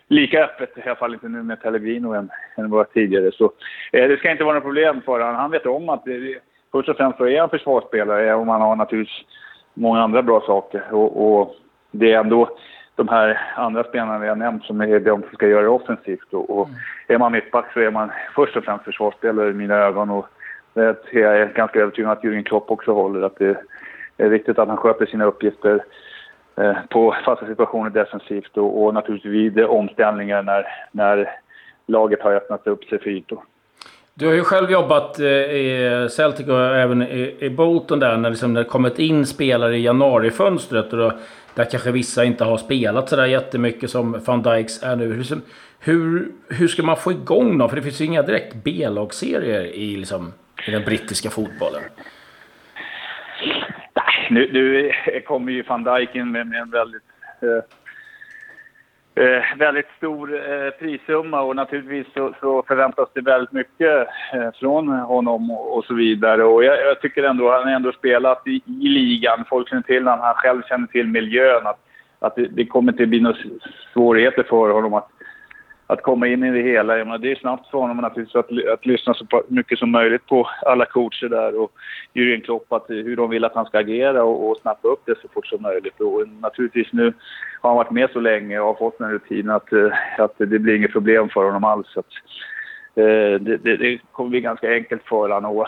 lika 0.07 0.43
öppet, 0.43 0.77
i 0.77 0.81
alla 0.81 0.95
fall 0.95 1.13
inte 1.13 1.29
nu 1.29 1.43
med 1.43 1.61
Pellegrino 1.61 2.13
än, 2.13 2.29
än 2.55 2.69
vad 2.69 2.93
tidigare. 2.93 3.31
Så 3.31 3.51
eh, 3.91 4.07
det 4.07 4.17
ska 4.17 4.31
inte 4.31 4.43
vara 4.43 4.55
något 4.55 4.63
problem 4.63 5.01
för 5.01 5.19
honom. 5.19 5.35
Han 5.35 5.51
vet 5.51 5.65
om 5.65 5.89
att 5.89 6.05
det, 6.05 6.39
först 6.71 6.89
och 6.89 6.97
främst 6.97 7.17
så 7.17 7.27
är 7.27 7.39
han 7.39 7.49
försvarsspelare 7.49 8.29
eh, 8.29 8.39
och 8.39 8.45
man 8.45 8.61
har 8.61 8.75
naturligtvis 8.75 9.25
många 9.73 10.01
andra 10.01 10.21
bra 10.23 10.41
saker. 10.41 10.83
Och, 10.91 11.39
och 11.41 11.55
det 11.91 12.11
är 12.11 12.19
ändå 12.19 12.57
de 12.95 13.07
här 13.07 13.41
andra 13.55 13.83
spelarna 13.83 14.19
vi 14.19 14.27
har 14.27 14.35
nämnt 14.35 14.63
som 14.63 14.81
är 14.81 14.99
de 14.99 15.21
som 15.21 15.31
ska 15.33 15.47
göra 15.47 15.61
det 15.61 15.67
offensivt. 15.67 16.33
Och, 16.33 16.59
och 16.59 16.69
är 17.07 17.17
man 17.17 17.31
mittback 17.31 17.73
så 17.73 17.79
är 17.79 17.91
man 17.91 18.11
först 18.35 18.57
och 18.57 18.63
främst 18.63 18.85
försvarsspelare 18.85 19.49
i 19.49 19.53
mina 19.53 19.75
ögon. 19.75 20.09
Och 20.09 20.27
det 20.73 20.81
är 21.11 21.19
jag 21.19 21.53
ganska 21.53 21.79
övertygad 21.79 22.11
om 22.11 22.17
att 22.17 22.23
Jürgen 22.23 22.43
Klopp 22.43 22.71
också 22.71 22.93
håller. 22.93 23.21
Att 23.21 23.37
det 23.37 23.57
är 24.17 24.29
viktigt 24.29 24.59
att 24.59 24.67
han 24.67 24.77
sköter 24.77 25.05
sina 25.05 25.25
uppgifter 25.25 25.83
eh, 26.55 26.75
på 26.89 27.15
fasta 27.25 27.47
situationer 27.47 27.89
defensivt 27.89 28.57
och, 28.57 28.83
och 28.83 28.93
naturligtvis 28.93 29.33
vid 29.33 29.65
omställningar 29.65 30.43
när, 30.43 30.65
när 30.91 31.29
laget 31.85 32.21
har 32.21 32.31
öppnat 32.31 32.67
upp 32.67 32.83
sig 32.83 32.99
för 32.99 33.09
ytor. 33.09 33.43
Du 34.15 34.27
har 34.27 34.33
ju 34.33 34.43
själv 34.43 34.71
jobbat 34.71 35.19
eh, 35.19 35.27
i 35.27 36.07
Celtic 36.11 36.47
och 36.47 36.59
även 36.59 37.01
i 37.01 37.49
Bolton 37.57 37.99
där 37.99 38.17
när, 38.17 38.29
liksom, 38.29 38.53
det 38.53 38.63
kommit 38.63 38.99
in 38.99 39.25
spelare 39.25 39.77
i 39.77 39.83
januarifönstret. 39.83 40.93
Och 40.93 40.99
då, 40.99 41.11
där 41.55 41.65
kanske 41.65 41.91
vissa 41.91 42.23
inte 42.23 42.43
har 42.43 42.57
spelat 42.57 43.09
sådär 43.09 43.25
jättemycket 43.25 43.89
som 43.89 44.21
van 44.25 44.41
Dijks 44.41 44.83
är 44.83 44.95
nu. 44.95 45.23
Hur, 45.79 46.31
hur 46.49 46.67
ska 46.67 46.83
man 46.83 46.97
få 46.97 47.11
igång 47.11 47.57
dem? 47.57 47.69
För 47.69 47.75
det 47.75 47.81
finns 47.81 48.01
ju 48.01 48.05
inga 48.05 48.21
direkt 48.21 48.55
B-lagsserier 48.63 49.63
i, 49.63 49.95
liksom, 49.95 50.33
i 50.67 50.71
den 50.71 50.83
brittiska 50.83 51.29
fotbollen. 51.29 51.81
Nej, 53.95 54.27
nu, 54.29 54.49
nu 54.53 54.91
kommer 55.21 55.51
ju 55.51 55.63
van 55.63 55.83
Dijk 55.83 56.15
in 56.15 56.31
med, 56.31 56.47
med 56.47 56.61
en 56.61 56.69
väldigt 56.69 57.03
eh, 57.41 57.63
eh, 59.15 59.57
väldigt 59.57 59.87
stor 59.97 60.33
eh, 60.33 60.69
prissumma 60.69 61.41
och 61.41 61.55
naturligtvis 61.55 62.13
så, 62.13 62.33
så, 62.39 62.63
förväntas 62.67 63.09
det 63.13 63.21
väldigt 63.21 63.51
mycket 63.51 64.07
eh, 64.33 64.49
från 64.59 64.87
honom 64.87 65.51
och, 65.51 65.77
och, 65.77 65.85
så 65.85 65.93
vidare. 65.93 66.43
Och 66.43 66.63
jag, 66.63 66.81
jag 66.81 67.01
tycker 67.01 67.23
ändå, 67.23 67.51
han 67.51 67.63
har 67.63 67.71
ändå 67.71 67.91
spelat 67.91 68.47
i, 68.47 68.61
i 68.65 68.87
ligan, 68.89 69.45
folk 69.49 69.69
känner 69.69 69.81
till 69.81 70.07
honom, 70.07 70.19
han 70.19 70.35
själv 70.35 70.61
känner 70.69 70.87
till 70.87 71.07
miljön. 71.07 71.67
Att, 71.67 71.79
att 72.19 72.35
det, 72.35 72.47
det 72.47 72.65
kommer 72.65 72.91
inte 72.91 73.05
bli 73.05 73.19
några 73.19 73.37
svårigheter 73.93 74.43
för 74.43 74.69
honom 74.69 74.93
att 74.93 75.09
att 75.87 76.01
komma 76.01 76.27
in 76.27 76.43
i 76.43 76.51
det 76.51 76.69
hela. 76.69 76.97
Jag 76.97 77.07
menar, 77.07 77.17
det 77.17 77.31
är 77.31 77.35
snabbt 77.35 77.71
för 77.71 77.77
honom 77.77 77.97
naturligtvis 77.97 78.35
att, 78.35 78.73
att 78.73 78.85
lyssna 78.85 79.13
så 79.13 79.25
mycket 79.47 79.79
som 79.79 79.91
möjligt 79.91 80.25
på 80.25 80.49
alla 80.65 80.85
coacher 80.85 81.29
där 81.29 81.61
och 81.61 81.71
Jürgen 82.13 82.41
Klopp 82.41 82.73
att, 82.73 82.89
eh, 82.89 82.95
hur 82.95 83.15
de 83.15 83.29
vill 83.29 83.45
att 83.45 83.55
han 83.55 83.65
ska 83.65 83.79
agera 83.79 84.23
och, 84.23 84.49
och 84.49 84.57
snappa 84.57 84.87
upp 84.87 85.01
det 85.05 85.15
så 85.21 85.27
fort 85.27 85.47
som 85.47 85.61
möjligt. 85.61 86.01
Och 86.01 86.21
eh, 86.21 86.27
naturligtvis 86.27 86.93
nu 86.93 87.13
har 87.61 87.69
han 87.69 87.77
varit 87.77 87.91
med 87.91 88.09
så 88.09 88.19
länge 88.19 88.59
och 88.59 88.67
har 88.67 88.73
fått 88.73 88.97
den 88.97 89.11
rutinen 89.11 89.55
att, 89.55 89.73
eh, 89.73 89.91
att 90.17 90.37
det 90.37 90.45
blir 90.45 90.75
inget 90.75 90.91
problem 90.91 91.29
för 91.29 91.45
honom 91.45 91.63
alls. 91.63 91.97
Att, 91.97 92.05
eh, 92.95 93.39
det, 93.41 93.57
det, 93.57 93.77
det, 93.77 93.99
kommer 94.11 94.29
bli 94.29 94.41
ganska 94.41 94.73
enkelt 94.73 95.03
för 95.03 95.29
honom. 95.29 95.57
Och 95.57 95.67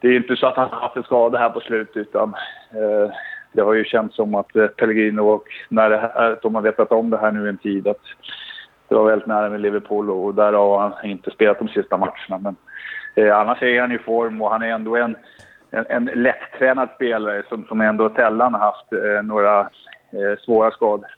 det 0.00 0.08
är 0.08 0.16
inte 0.16 0.36
så 0.36 0.46
att 0.46 0.56
han 0.56 0.70
har 0.70 0.80
haft 0.80 0.96
en 0.96 1.02
skada 1.02 1.38
här 1.38 1.50
på 1.50 1.60
slutet 1.60 1.96
utan 1.96 2.34
eh, 2.70 3.14
det 3.52 3.62
har 3.62 3.74
ju 3.74 3.84
känts 3.84 4.16
som 4.16 4.34
att 4.34 4.52
Pellegrino 4.76 5.20
och 5.20 5.44
när 5.68 5.90
det 5.90 5.96
här, 5.96 6.38
de 6.42 6.54
har 6.54 6.62
vetat 6.62 6.92
om 6.92 7.10
det 7.10 7.18
här 7.18 7.32
nu 7.32 7.48
en 7.48 7.58
tid 7.58 7.88
att 7.88 8.02
det 8.94 8.98
var 8.98 9.10
väldigt 9.10 9.28
nära 9.28 9.50
med 9.50 9.60
Liverpool 9.60 10.10
och 10.10 10.34
där 10.34 10.52
har 10.52 10.78
han 10.78 11.10
inte 11.10 11.30
spelat 11.30 11.58
de 11.58 11.68
sista 11.68 11.96
matcherna. 11.96 12.38
Men 12.38 12.56
eh, 13.14 13.38
annars 13.38 13.62
är 13.62 13.80
han 13.80 13.92
i 13.92 13.98
form 13.98 14.42
och 14.42 14.50
han 14.50 14.62
är 14.62 14.68
ändå 14.68 14.96
en, 14.96 15.16
en, 15.70 15.86
en 15.88 16.04
lättränad 16.04 16.88
spelare 16.94 17.42
som, 17.48 17.64
som 17.64 17.80
ändå 17.80 18.10
sällan 18.16 18.54
haft 18.54 18.92
eh, 18.92 19.22
några 19.22 19.60
eh, 19.60 20.38
svåra 20.44 20.70
skador. 20.70 21.08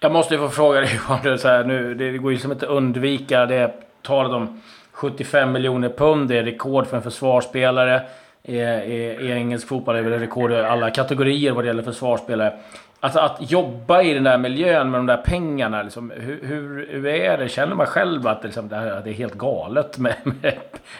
Jag 0.00 0.12
måste 0.12 0.34
ju 0.34 0.40
få 0.40 0.48
fråga 0.48 0.80
dig 0.80 0.90
Johan, 1.08 1.38
så 1.38 1.48
här, 1.48 1.64
nu, 1.64 1.94
det 1.94 2.18
går 2.18 2.32
ju 2.32 2.38
som 2.38 2.52
inte 2.52 2.66
att 2.66 2.72
undvika 2.72 3.46
det 3.46 3.72
talet 4.02 4.32
om 4.32 4.60
75 4.92 5.52
miljoner 5.52 5.88
pund. 5.88 6.28
Det 6.28 6.38
är 6.38 6.42
rekord 6.42 6.86
för 6.86 6.96
en 6.96 7.02
försvarsspelare. 7.02 8.02
I, 8.42 8.58
i, 8.58 9.16
i 9.20 9.32
engelsk 9.32 9.68
fotboll 9.68 9.96
är 9.96 10.02
det 10.02 10.18
rekord 10.18 10.52
i 10.52 10.56
alla 10.56 10.90
kategorier 10.90 11.52
vad 11.52 11.64
det 11.64 11.68
gäller 11.68 11.82
försvarsspelare. 11.82 12.52
Alltså 13.00 13.18
att 13.18 13.50
jobba 13.50 14.02
i 14.02 14.14
den 14.14 14.24
där 14.24 14.38
miljön 14.38 14.90
med 14.90 15.00
de 15.00 15.06
där 15.06 15.16
pengarna. 15.16 15.82
Liksom, 15.82 16.10
hur, 16.10 16.40
hur, 16.42 16.86
hur 16.90 17.06
är 17.06 17.38
det? 17.38 17.48
Känner 17.48 17.74
man 17.74 17.86
själv 17.86 18.26
att 18.26 18.44
liksom, 18.44 18.68
det, 18.68 18.84
liksom, 18.84 19.02
det 19.04 19.10
är 19.10 19.14
helt 19.14 19.34
galet 19.34 19.98
med, 19.98 20.16
med, 20.42 20.58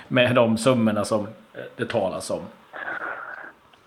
med 0.08 0.34
de 0.34 0.58
summorna 0.58 1.04
som 1.04 1.28
det 1.76 1.84
talas 1.84 2.30
om? 2.30 2.42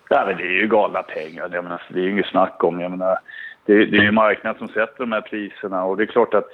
Ja, 0.08 0.24
men 0.26 0.36
det 0.36 0.42
är 0.42 0.60
ju 0.60 0.68
galna 0.68 1.02
pengar. 1.02 1.50
Jag 1.52 1.64
menar, 1.64 1.82
det 1.88 1.98
är 1.98 2.02
ju 2.02 2.10
inget 2.10 2.26
snack 2.26 2.64
om. 2.64 2.80
Jag 2.80 2.90
menar, 2.90 3.18
det, 3.66 3.84
det 3.86 3.96
är 3.96 4.02
ju 4.02 4.10
marknaden 4.10 4.58
som 4.58 4.68
sätter 4.68 4.98
de 4.98 5.12
här 5.12 5.20
priserna 5.20 5.84
och 5.84 5.96
det 5.96 6.02
är 6.02 6.06
klart 6.06 6.34
att 6.34 6.48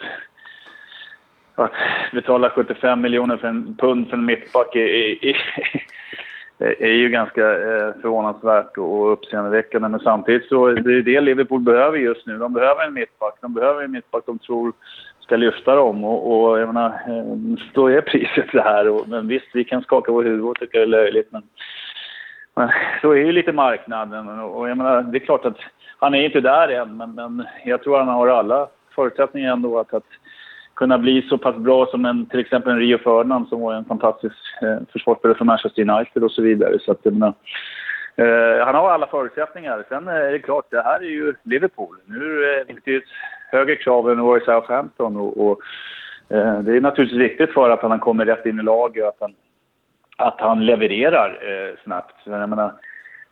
att 1.55 1.73
betala 2.13 2.51
75 2.51 3.01
miljoner 3.01 3.37
för 3.37 3.49
en 3.49 3.77
pund 3.77 4.09
för 4.09 4.17
en 4.17 4.25
mittback 4.25 4.75
är, 4.75 4.81
är, 4.81 5.27
är 5.27 5.37
Eh, 6.61 6.73
är 6.79 6.93
ju 6.93 7.09
ganska 7.09 7.43
eh, 7.43 7.93
förvånansvärt 8.03 8.79
och 8.79 9.13
uppseendeväckande. 9.13 9.89
Men 9.89 10.01
samtidigt 10.01 10.49
så 10.49 10.67
är 10.67 10.75
det 10.75 11.03
det 11.03 11.21
Liverpool 11.21 11.61
behöver 11.61 11.99
just 11.99 12.27
nu. 12.27 12.39
De 12.39 12.53
behöver 12.53 12.85
en 12.85 12.95
mittback. 12.95 13.35
De 13.41 13.55
behöver 13.55 13.83
en 13.83 13.93
mittback 13.93 14.23
de 14.27 14.39
tror 14.39 14.73
ska 15.21 15.37
lyfta 15.37 15.75
dem. 15.75 16.05
Och, 16.05 16.51
och 16.51 16.61
jag 16.61 16.67
menar, 16.67 16.89
eh, 16.89 17.59
då 17.75 17.87
är 17.87 18.01
priset 18.01 18.53
det 18.53 18.63
här. 18.63 18.89
Och, 18.89 19.09
men 19.09 19.29
visst, 19.29 19.47
vi 19.55 19.65
kan 19.65 19.83
skaka 19.83 20.13
vår 20.13 20.25
huvud 20.25 20.45
och 20.45 20.59
tycka 20.59 20.79
det 20.79 20.85
är 20.85 20.87
löjligt. 20.87 21.33
Men, 21.33 21.43
men 22.55 22.71
så 23.03 23.13
är 23.13 23.17
ju 23.17 23.33
lite 23.33 23.53
marknaden. 23.53 24.29
Och 24.41 24.69
jag 24.69 24.77
menar, 24.77 25.03
det 25.03 25.19
är 25.19 25.25
klart 25.27 25.45
att 25.45 25.59
han 25.99 26.15
är 26.15 26.23
inte 26.23 26.41
där 26.41 26.69
än. 26.69 26.97
Men, 26.97 27.15
men 27.15 27.47
jag 27.65 27.83
tror 27.83 27.99
han 27.99 28.09
har 28.09 28.29
alla 28.29 28.69
förutsättningar 28.95 29.53
ändå 29.53 29.79
att, 29.79 29.95
att 29.95 30.07
kunna 30.79 30.99
bli 30.99 31.23
så 31.23 31.39
pass 31.39 31.57
bra 31.57 31.87
som 31.87 32.05
en, 32.05 32.27
till 32.27 32.41
exempel 32.41 32.73
en 32.73 32.79
Rio 32.79 32.99
Ferdinand 32.99 33.49
som 33.49 33.61
var 33.61 33.75
en 33.75 33.85
fantastisk 33.85 34.37
eh, 34.63 34.79
försvarsspelare 34.93 35.39
för 35.39 35.45
Manchester 35.45 35.91
United 35.91 36.25
och 36.25 36.33
så 36.33 36.43
vidare. 36.43 36.79
Så 36.79 36.93
att, 36.93 37.05
menar, 37.05 37.35
eh, 38.17 38.67
han 38.67 38.75
har 38.75 38.91
alla 38.91 39.07
förutsättningar. 39.07 39.85
Sen 39.89 40.09
är 40.09 40.33
det 40.33 40.39
klart, 40.39 40.71
det 40.71 40.83
här 40.83 41.01
är 41.01 41.11
ju 41.11 41.35
Liverpool. 41.43 41.97
Nu 42.07 42.45
eh, 42.45 42.61
är 42.61 42.81
det 42.85 42.97
ett 42.97 43.03
högre 43.51 43.77
krav 43.77 44.11
än 44.11 44.37
i 44.37 44.41
Southampton 44.45 45.17
och, 45.17 45.47
och 45.47 45.61
eh, 46.29 46.59
det 46.61 46.77
är 46.77 46.81
naturligtvis 46.81 47.21
viktigt 47.21 47.55
för 47.55 47.71
att 47.71 47.83
han 47.83 47.99
kommer 47.99 48.25
rätt 48.25 48.47
in 48.47 48.61
i 48.61 48.63
laget 48.63 49.03
och 49.03 49.09
att 49.09 49.21
han, 49.21 49.35
att 50.17 50.41
han 50.41 50.67
levererar 50.67 51.29
eh, 51.31 51.77
snabbt. 51.85 52.15
Jag 52.25 52.49
menar, 52.49 52.73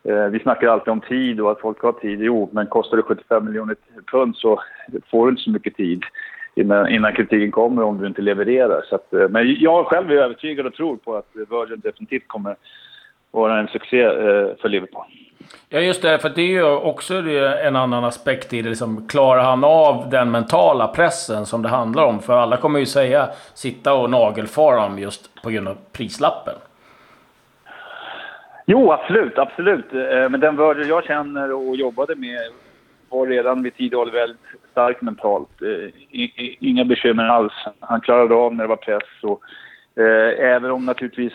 eh, 0.05 0.27
vi 0.27 0.39
snackar 0.39 0.69
alltid 0.69 0.93
om 0.93 1.01
tid 1.01 1.41
och 1.41 1.53
att 1.53 1.61
folk 1.61 1.83
har 1.83 1.93
tid. 1.93 2.21
Jo, 2.23 2.49
men 2.53 2.67
kostar 2.67 2.97
det 2.97 3.03
75 3.03 3.45
miljoner 3.45 3.77
pund 4.11 4.37
så 4.37 4.61
får 5.11 5.27
du 5.27 5.31
inte 5.31 5.43
så 5.43 5.51
mycket 5.51 5.77
tid 5.77 6.03
innan, 6.57 6.89
innan 6.89 7.15
kritiken 7.15 7.51
kommer 7.51 7.83
om 7.83 8.01
du 8.01 8.07
inte 8.07 8.23
levererar. 8.23 8.83
Så 8.89 8.95
att, 8.95 9.13
eh, 9.13 9.29
men 9.29 9.55
jag 9.59 9.87
själv 9.87 10.11
är 10.11 10.17
övertygad 10.17 10.67
och 10.67 10.75
tror 10.75 10.97
på 10.97 11.17
att 11.17 11.29
Virgin 11.33 11.81
definitivt 11.81 12.29
kommer 12.29 12.57
vara 13.31 13.59
en 13.59 13.69
succé 13.69 14.03
eh, 14.03 14.49
för 14.61 14.69
Liverpool. 14.69 15.05
Ja, 15.69 15.81
just 15.81 16.03
det. 16.03 16.19
För 16.19 16.29
det 16.29 16.43
är 16.43 16.47
ju 16.47 16.65
också 16.65 17.15
en 17.15 17.77
annan 17.77 18.05
aspekt 18.05 18.53
i 18.53 18.63
det. 18.63 18.69
Liksom, 18.69 19.09
klarar 19.09 19.43
han 19.43 19.65
av 19.65 20.11
den 20.11 20.31
mentala 20.31 20.89
pressen 20.89 21.47
som 21.47 21.63
det 21.63 21.69
handlar 21.69 22.05
om? 22.05 22.21
För 22.21 22.33
alla 22.33 22.57
kommer 22.57 22.79
ju 22.79 22.87
säga 22.87 23.29
sitta 23.55 23.95
och 23.95 24.11
nagelfara 24.11 24.81
honom 24.81 24.99
just 24.99 25.43
på 25.43 25.51
grund 25.51 25.69
av 25.69 25.77
prislappen. 25.93 26.55
Jo, 28.67 28.93
absolut, 28.93 29.39
absolut. 29.39 29.95
Eh, 29.95 30.29
men 30.29 30.41
den 30.41 30.57
Virgil 30.57 30.89
jag 30.89 31.05
känner 31.05 31.53
och 31.53 31.77
jobbade 31.77 32.15
med 32.15 32.41
var 33.09 33.27
redan 33.27 33.63
vid 33.63 33.77
tidig 33.77 33.99
ålder 33.99 34.19
väldigt 34.19 34.41
stark 34.77 35.03
mentalt. 35.03 35.63
Eh, 35.63 35.91
inga 36.61 36.85
bekymmer 36.85 37.25
alls. 37.25 37.53
Han 37.81 38.01
klarade 38.01 38.35
av 38.35 38.55
när 38.55 38.65
det 38.65 38.69
var 38.69 38.77
press. 38.77 39.09
Och, 39.23 39.41
eh, 40.03 40.55
även 40.55 40.71
om 40.71 40.87
naturligtvis 40.87 41.33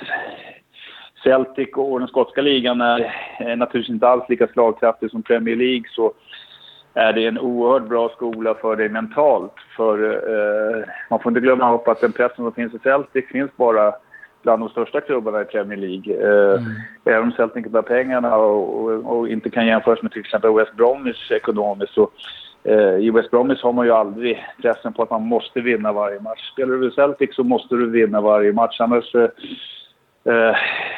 Celtic 1.24 1.70
och 1.74 2.00
den 2.00 2.08
skotska 2.08 2.42
ligan 2.42 2.82
är, 2.82 3.14
är 3.40 3.56
naturligtvis 3.56 3.94
inte 3.94 4.08
alls 4.08 4.30
lika 4.30 4.48
slagkraftig 4.48 5.12
som 5.12 5.24
Premier 5.24 5.56
League 5.56 5.84
så 5.90 6.14
är 6.94 7.14
det 7.14 7.26
en 7.26 7.40
oerhört 7.40 7.90
bra 7.90 8.10
skola 8.10 8.54
för 8.54 8.76
dig 8.76 8.90
mentalt. 8.90 9.54
För 9.78 9.96
eh, 10.04 10.84
man 11.10 11.20
får 11.20 11.30
inte 11.30 11.42
glömma 11.42 11.74
upp 11.74 11.88
att 11.88 12.02
den 12.02 12.12
pressen 12.12 12.36
som 12.36 12.54
finns 12.54 12.74
i 12.74 12.80
Celtic 12.84 13.26
finns 13.28 13.52
bara 13.58 13.94
bland 14.44 14.62
de 14.62 14.70
största 14.70 15.02
klubbarna 15.02 15.42
i 15.42 15.46
Premier 15.46 15.78
League. 15.78 16.14
Eh, 16.14 16.62
mm. 16.62 16.72
Även 17.06 17.24
om 17.24 17.32
Celtic 17.32 17.66
inte 17.66 17.78
har 17.78 17.82
pengarna 17.82 18.36
och, 18.36 18.84
och, 18.84 19.18
och, 19.18 19.30
inte 19.30 19.50
kan 19.50 19.68
jämföras 19.68 20.02
med 20.02 20.12
till 20.12 20.22
exempel 20.22 20.54
West 20.54 20.74
Bromwich 20.74 21.32
ekonomiskt 21.32 21.94
så 21.94 22.10
Eh, 22.64 22.96
i 22.96 23.12
West 23.12 23.32
Bromwich 23.32 23.64
har 23.64 23.74
man 23.74 23.86
ju 23.86 23.92
aldrig 23.92 24.46
pressen 24.62 24.94
på 24.94 25.04
att 25.04 25.10
man 25.10 25.22
måste 25.22 25.62
vinna 25.62 25.94
varje 25.94 26.20
match. 26.20 26.52
Spelar 26.54 26.76
du 26.76 26.92
Celtic 26.92 27.36
så 27.36 27.44
måste 27.44 27.76
du 27.76 27.90
vinna 27.90 28.22
varje 28.22 28.54
match 28.54 28.82
annars 28.82 29.16
eh, 29.16 29.30
eh, 30.24 30.56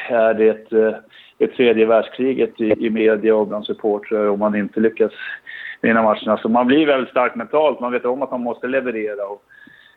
är 0.08 0.34
det 0.34 0.48
ett, 0.48 0.72
ett 1.38 1.56
tredje 1.56 1.86
världskriget 1.86 2.60
i, 2.60 2.86
i 2.86 2.90
media 2.90 3.36
och 3.36 3.46
bland 3.46 3.66
supportrar 3.66 4.28
om 4.28 4.38
man 4.38 4.54
inte 4.54 4.80
lyckas 4.80 5.12
vinna 5.80 6.02
matcherna. 6.02 6.38
Så 6.38 6.48
man 6.48 6.66
blir 6.66 6.86
väldigt 6.86 7.10
stark 7.10 7.34
mentalt. 7.34 7.80
Man 7.80 7.92
vet 7.92 8.04
om 8.04 8.22
att 8.22 8.30
man 8.30 8.42
måste 8.42 8.66
leverera 8.66 9.26
och, 9.26 9.42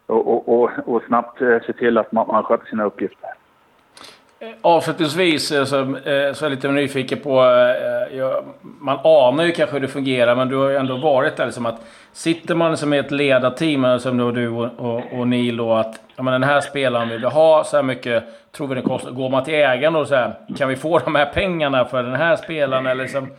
och, 0.05 0.49
och, 0.49 0.69
och, 0.85 1.03
snabbt 1.07 1.39
se 1.39 1.73
till 1.73 1.97
att 1.97 2.11
man, 2.11 2.27
man 2.27 2.43
sköter 2.43 2.65
sina 2.65 2.83
uppgifter. 2.83 3.29
Avslutningsvis 4.61 5.51
eh, 5.51 5.65
så, 5.65 5.79
eh, 5.79 6.33
så 6.33 6.45
är 6.45 6.49
jag 6.49 6.49
lite 6.49 6.67
nyfiken 6.67 7.19
på... 7.19 7.43
Eh, 8.11 8.43
man 8.61 8.99
anar 9.03 9.43
ju 9.43 9.51
kanske 9.51 9.73
hur 9.73 9.81
det 9.81 9.87
fungerar, 9.87 10.35
men 10.35 10.49
du 10.49 10.55
har 10.55 10.69
ju 10.69 10.75
ändå 10.75 10.97
varit 10.97 11.35
där. 11.35 11.45
Liksom 11.45 11.65
att 11.65 11.81
sitter 12.13 12.55
man 12.55 12.77
som 12.77 12.93
i 12.93 12.97
ett 12.97 13.11
ledarteam, 13.11 13.99
som 13.99 14.17
då 14.17 14.31
du 14.31 14.49
och, 14.49 14.69
och, 14.77 15.19
och 15.19 15.27
Neil, 15.27 15.57
då, 15.57 15.73
att 15.73 15.99
ja, 16.15 16.23
men 16.23 16.33
den 16.33 16.43
här 16.43 16.61
spelaren 16.61 17.09
vill 17.09 17.19
vi 17.19 17.27
ha, 17.27 17.63
så 17.63 17.75
här 17.75 17.83
mycket 17.83 18.23
tror 18.51 18.67
vi 18.67 18.75
det 18.75 18.81
kostar. 18.81 19.11
Går 19.11 19.29
man 19.29 19.43
till 19.43 19.53
ägaren 19.53 19.95
och 19.95 20.07
så 20.07 20.15
här, 20.15 20.33
kan 20.57 20.69
vi 20.69 20.75
få 20.75 20.99
de 20.99 21.15
här 21.15 21.25
pengarna 21.25 21.85
för 21.85 22.03
den 22.03 22.15
här 22.15 22.35
spelaren? 22.35 22.85
Eller 22.85 23.03
liksom, 23.03 23.31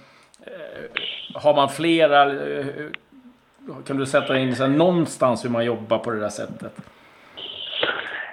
har 1.34 1.54
man 1.54 1.68
flera... 1.68 2.34
Kan 3.86 3.96
du 3.96 4.06
sätta 4.06 4.38
in 4.38 4.56
så 4.56 4.62
här, 4.62 4.70
någonstans 4.70 5.44
hur 5.44 5.50
man 5.50 5.64
jobbar 5.64 5.98
på 5.98 6.10
det 6.10 6.20
där 6.20 6.28
sättet? 6.28 6.72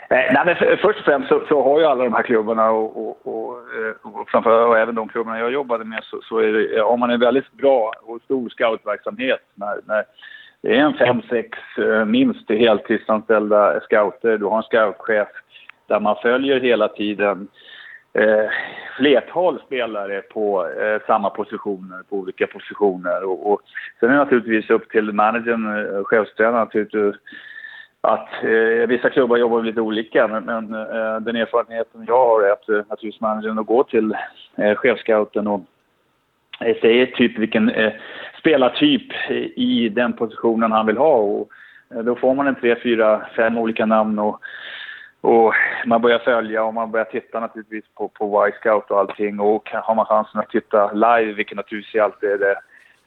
Eh, 0.10 0.34
nej, 0.34 0.42
men 0.46 0.56
först 0.78 1.00
och 1.00 1.06
främst 1.06 1.30
så, 1.30 1.42
så, 1.48 1.64
har 1.64 1.80
ju 1.80 1.86
alla 1.86 2.04
de 2.04 2.14
här 2.14 2.24
klubbarna 2.24 2.72
och, 2.72 3.08
och, 3.08 3.28
och, 3.28 3.58
eh, 3.58 4.16
och, 4.16 4.30
framför, 4.30 4.68
och 4.68 4.78
även 4.78 4.96
de 4.96 5.08
klubbarna 5.08 5.40
jag 5.40 5.52
jobbade 5.52 5.86
med 5.86 6.04
så, 6.04 6.22
så 6.22 6.40
är 6.40 6.54
det, 6.54 6.82
har 6.82 6.98
man 6.98 7.10
en 7.10 7.20
väldigt 7.20 7.52
bra 7.52 7.92
och 8.02 8.22
stor 8.22 8.50
scoutverksamhet. 8.50 9.42
När, 9.56 9.80
när 9.86 10.04
det 10.62 10.78
är 10.78 10.82
en 10.82 10.94
fem, 10.94 11.22
sex 11.30 11.58
eh, 11.78 12.06
minst 12.06 12.50
heltidsanställda 12.50 13.80
scouter. 13.80 14.38
Du 14.38 14.46
har 14.46 14.58
en 14.58 14.64
scoutchef 14.64 15.28
där 15.88 16.00
man 16.00 16.16
följer 16.22 16.60
hela 16.60 16.88
tiden 16.88 17.48
eh, 18.14 18.50
flertal 18.98 19.62
spelare 19.66 20.22
på 20.22 20.68
eh, 20.68 21.02
samma 21.08 21.30
positioner, 21.30 22.04
på 22.10 22.16
olika 22.16 22.48
positioner. 22.48 23.24
Och, 23.24 23.52
och 23.52 23.62
sen 24.00 24.10
är 24.10 24.14
det 24.14 24.20
naturligtvis 24.20 24.70
upp 24.70 24.90
till 24.90 25.12
managern, 25.12 26.04
chefstränaren, 26.04 26.68
att 28.06 28.44
eh, 28.44 28.88
vissa 28.88 29.10
klubbar 29.10 29.38
jobbar 29.38 29.64
lite 29.64 29.82
olika, 29.82 30.28
men, 30.28 30.44
men 30.44 30.74
eh, 30.74 31.20
den 31.20 31.36
erfarenheten 31.36 32.06
jag 32.08 32.26
har 32.26 32.44
är 32.44 32.52
att 32.52 32.70
eh, 32.70 32.76
naturligtvis 32.90 33.58
att 33.60 33.66
gå 33.66 33.84
till 33.84 34.16
eh, 34.56 34.76
chefscouten 34.76 35.48
och 35.48 35.62
eh, 36.60 36.78
säger 36.82 37.06
typ 37.06 37.38
vilken 37.38 37.70
eh, 37.70 37.94
spelartyp 38.40 39.12
eh, 39.30 39.36
i 39.56 39.90
den 39.90 40.14
positionen 40.14 40.72
han 40.72 40.86
vill 40.86 40.98
ha. 40.98 41.16
Och, 41.16 41.50
eh, 41.96 42.00
då 42.00 42.16
får 42.16 42.36
man 42.36 42.48
en 42.48 42.56
tre, 42.56 42.76
fyra, 42.84 43.26
fem 43.36 43.58
olika 43.58 43.86
namn 43.86 44.20
och, 44.20 44.40
och 45.22 45.54
man 45.86 46.02
börjar 46.02 46.20
följa 46.20 46.64
och 46.64 46.74
man 46.74 46.92
börjar 46.92 47.06
titta 47.06 47.40
naturligtvis 47.40 47.86
på, 47.96 48.08
på 48.08 48.48
Y-scout 48.48 48.92
och 48.92 49.00
allting. 49.00 49.40
Och 49.40 49.70
har 49.74 49.96
man 49.96 50.06
chansen 50.06 50.40
att 50.40 50.50
titta 50.50 50.92
live, 50.92 51.34
vilket 51.34 51.58
naturligtvis 51.58 52.02
alltid 52.02 52.30
är 52.30 52.38
det 52.38 52.56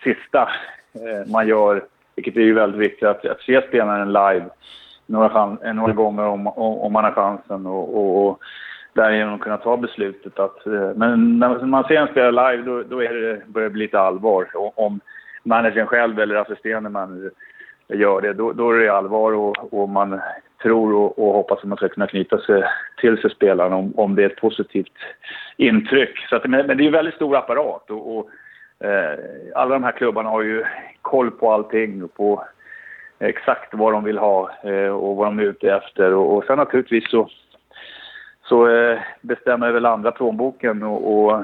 sista 0.03 0.49
eh, 0.95 1.33
man 1.33 1.49
gör, 1.49 1.85
vilket 2.17 2.37
är 2.37 2.41
ju 2.41 2.55
väldigt 2.55 2.81
viktigt 2.81 3.09
att, 3.09 3.27
att 3.27 3.41
se 3.41 3.63
spelaren 3.69 4.13
live 4.13 4.45
några, 5.09 5.29
chans, 5.29 5.63
eh, 5.63 5.75
några 5.75 5.93
gånger 5.93 6.25
om, 6.25 6.47
om, 6.47 6.93
man 6.93 7.05
har 7.05 7.13
chansen 7.13 7.67
och, 7.67 7.97
och, 7.97 8.27
och 8.27 8.41
därigenom 8.93 9.39
kunna 9.39 9.57
ta 9.57 9.77
beslutet. 9.77 10.39
Att, 10.39 10.67
eh, 10.67 10.91
men 10.97 11.39
när 11.39 11.67
man 11.67 11.85
ser 11.85 11.95
en 11.95 12.09
spelare 12.09 12.57
live 12.57 12.71
då, 12.71 12.83
då 12.83 13.03
är 13.03 13.15
det, 13.15 13.47
börjar 13.47 13.69
det 13.69 13.73
bli 13.73 13.85
lite 13.85 14.01
allvar. 14.01 14.47
Om 14.55 15.01
managern 15.43 15.87
själv 15.87 16.21
eller 16.21 16.35
assisterande 16.35 16.91
manager 16.91 17.31
gör 17.89 18.21
det, 18.21 18.33
då, 18.33 18.53
då 18.53 18.71
är 18.71 18.79
det 18.79 18.89
allvar 18.89 19.33
och, 19.33 19.75
och 19.75 19.89
man 19.89 20.21
tror 20.63 20.95
och, 20.95 21.19
och, 21.19 21.35
hoppas 21.35 21.59
att 21.59 21.65
man 21.65 21.77
ska 21.77 21.89
kunna 21.89 22.07
knyta 22.07 22.39
sig 22.39 22.63
till 23.01 23.19
sig 23.19 23.31
spelaren 23.31 23.73
om, 23.73 23.93
om 23.97 24.15
det 24.15 24.23
är 24.23 24.31
ett 24.31 24.41
positivt 24.41 24.93
intryck. 25.57 26.19
Så 26.31 26.37
att, 26.37 26.47
men, 26.47 26.67
men 26.67 26.77
det 26.77 26.83
är 26.83 26.87
en 26.87 26.93
väldigt 26.93 27.15
stor 27.15 27.37
apparat 27.37 27.91
och, 27.91 28.19
och 28.19 28.31
eh, 28.87 29.19
alla 29.55 29.75
de 29.75 29.85
här 29.85 29.93
klubbarna 29.93 30.29
har 30.29 30.43
ju 30.43 30.65
koll 31.03 31.31
på 31.31 31.53
allting. 31.53 32.09
På 32.09 32.45
exakt 33.19 33.75
vad 33.75 33.93
de 33.93 34.05
vill 34.05 34.19
ha 34.19 34.51
eh, 34.63 34.89
och 34.89 35.17
vad 35.17 35.27
de 35.27 35.39
är 35.39 35.43
ute 35.43 35.73
efter. 35.73 36.15
Och, 36.15 36.37
och 36.37 36.45
sen 36.45 36.59
naturligtvis 36.59 37.11
så, 37.11 37.29
så 38.45 38.69
eh, 38.69 38.99
bestämmer 39.21 39.73
väl 39.73 39.87
andra 39.87 40.13
plånboken 40.13 40.83
och, 40.83 41.25
och 41.25 41.35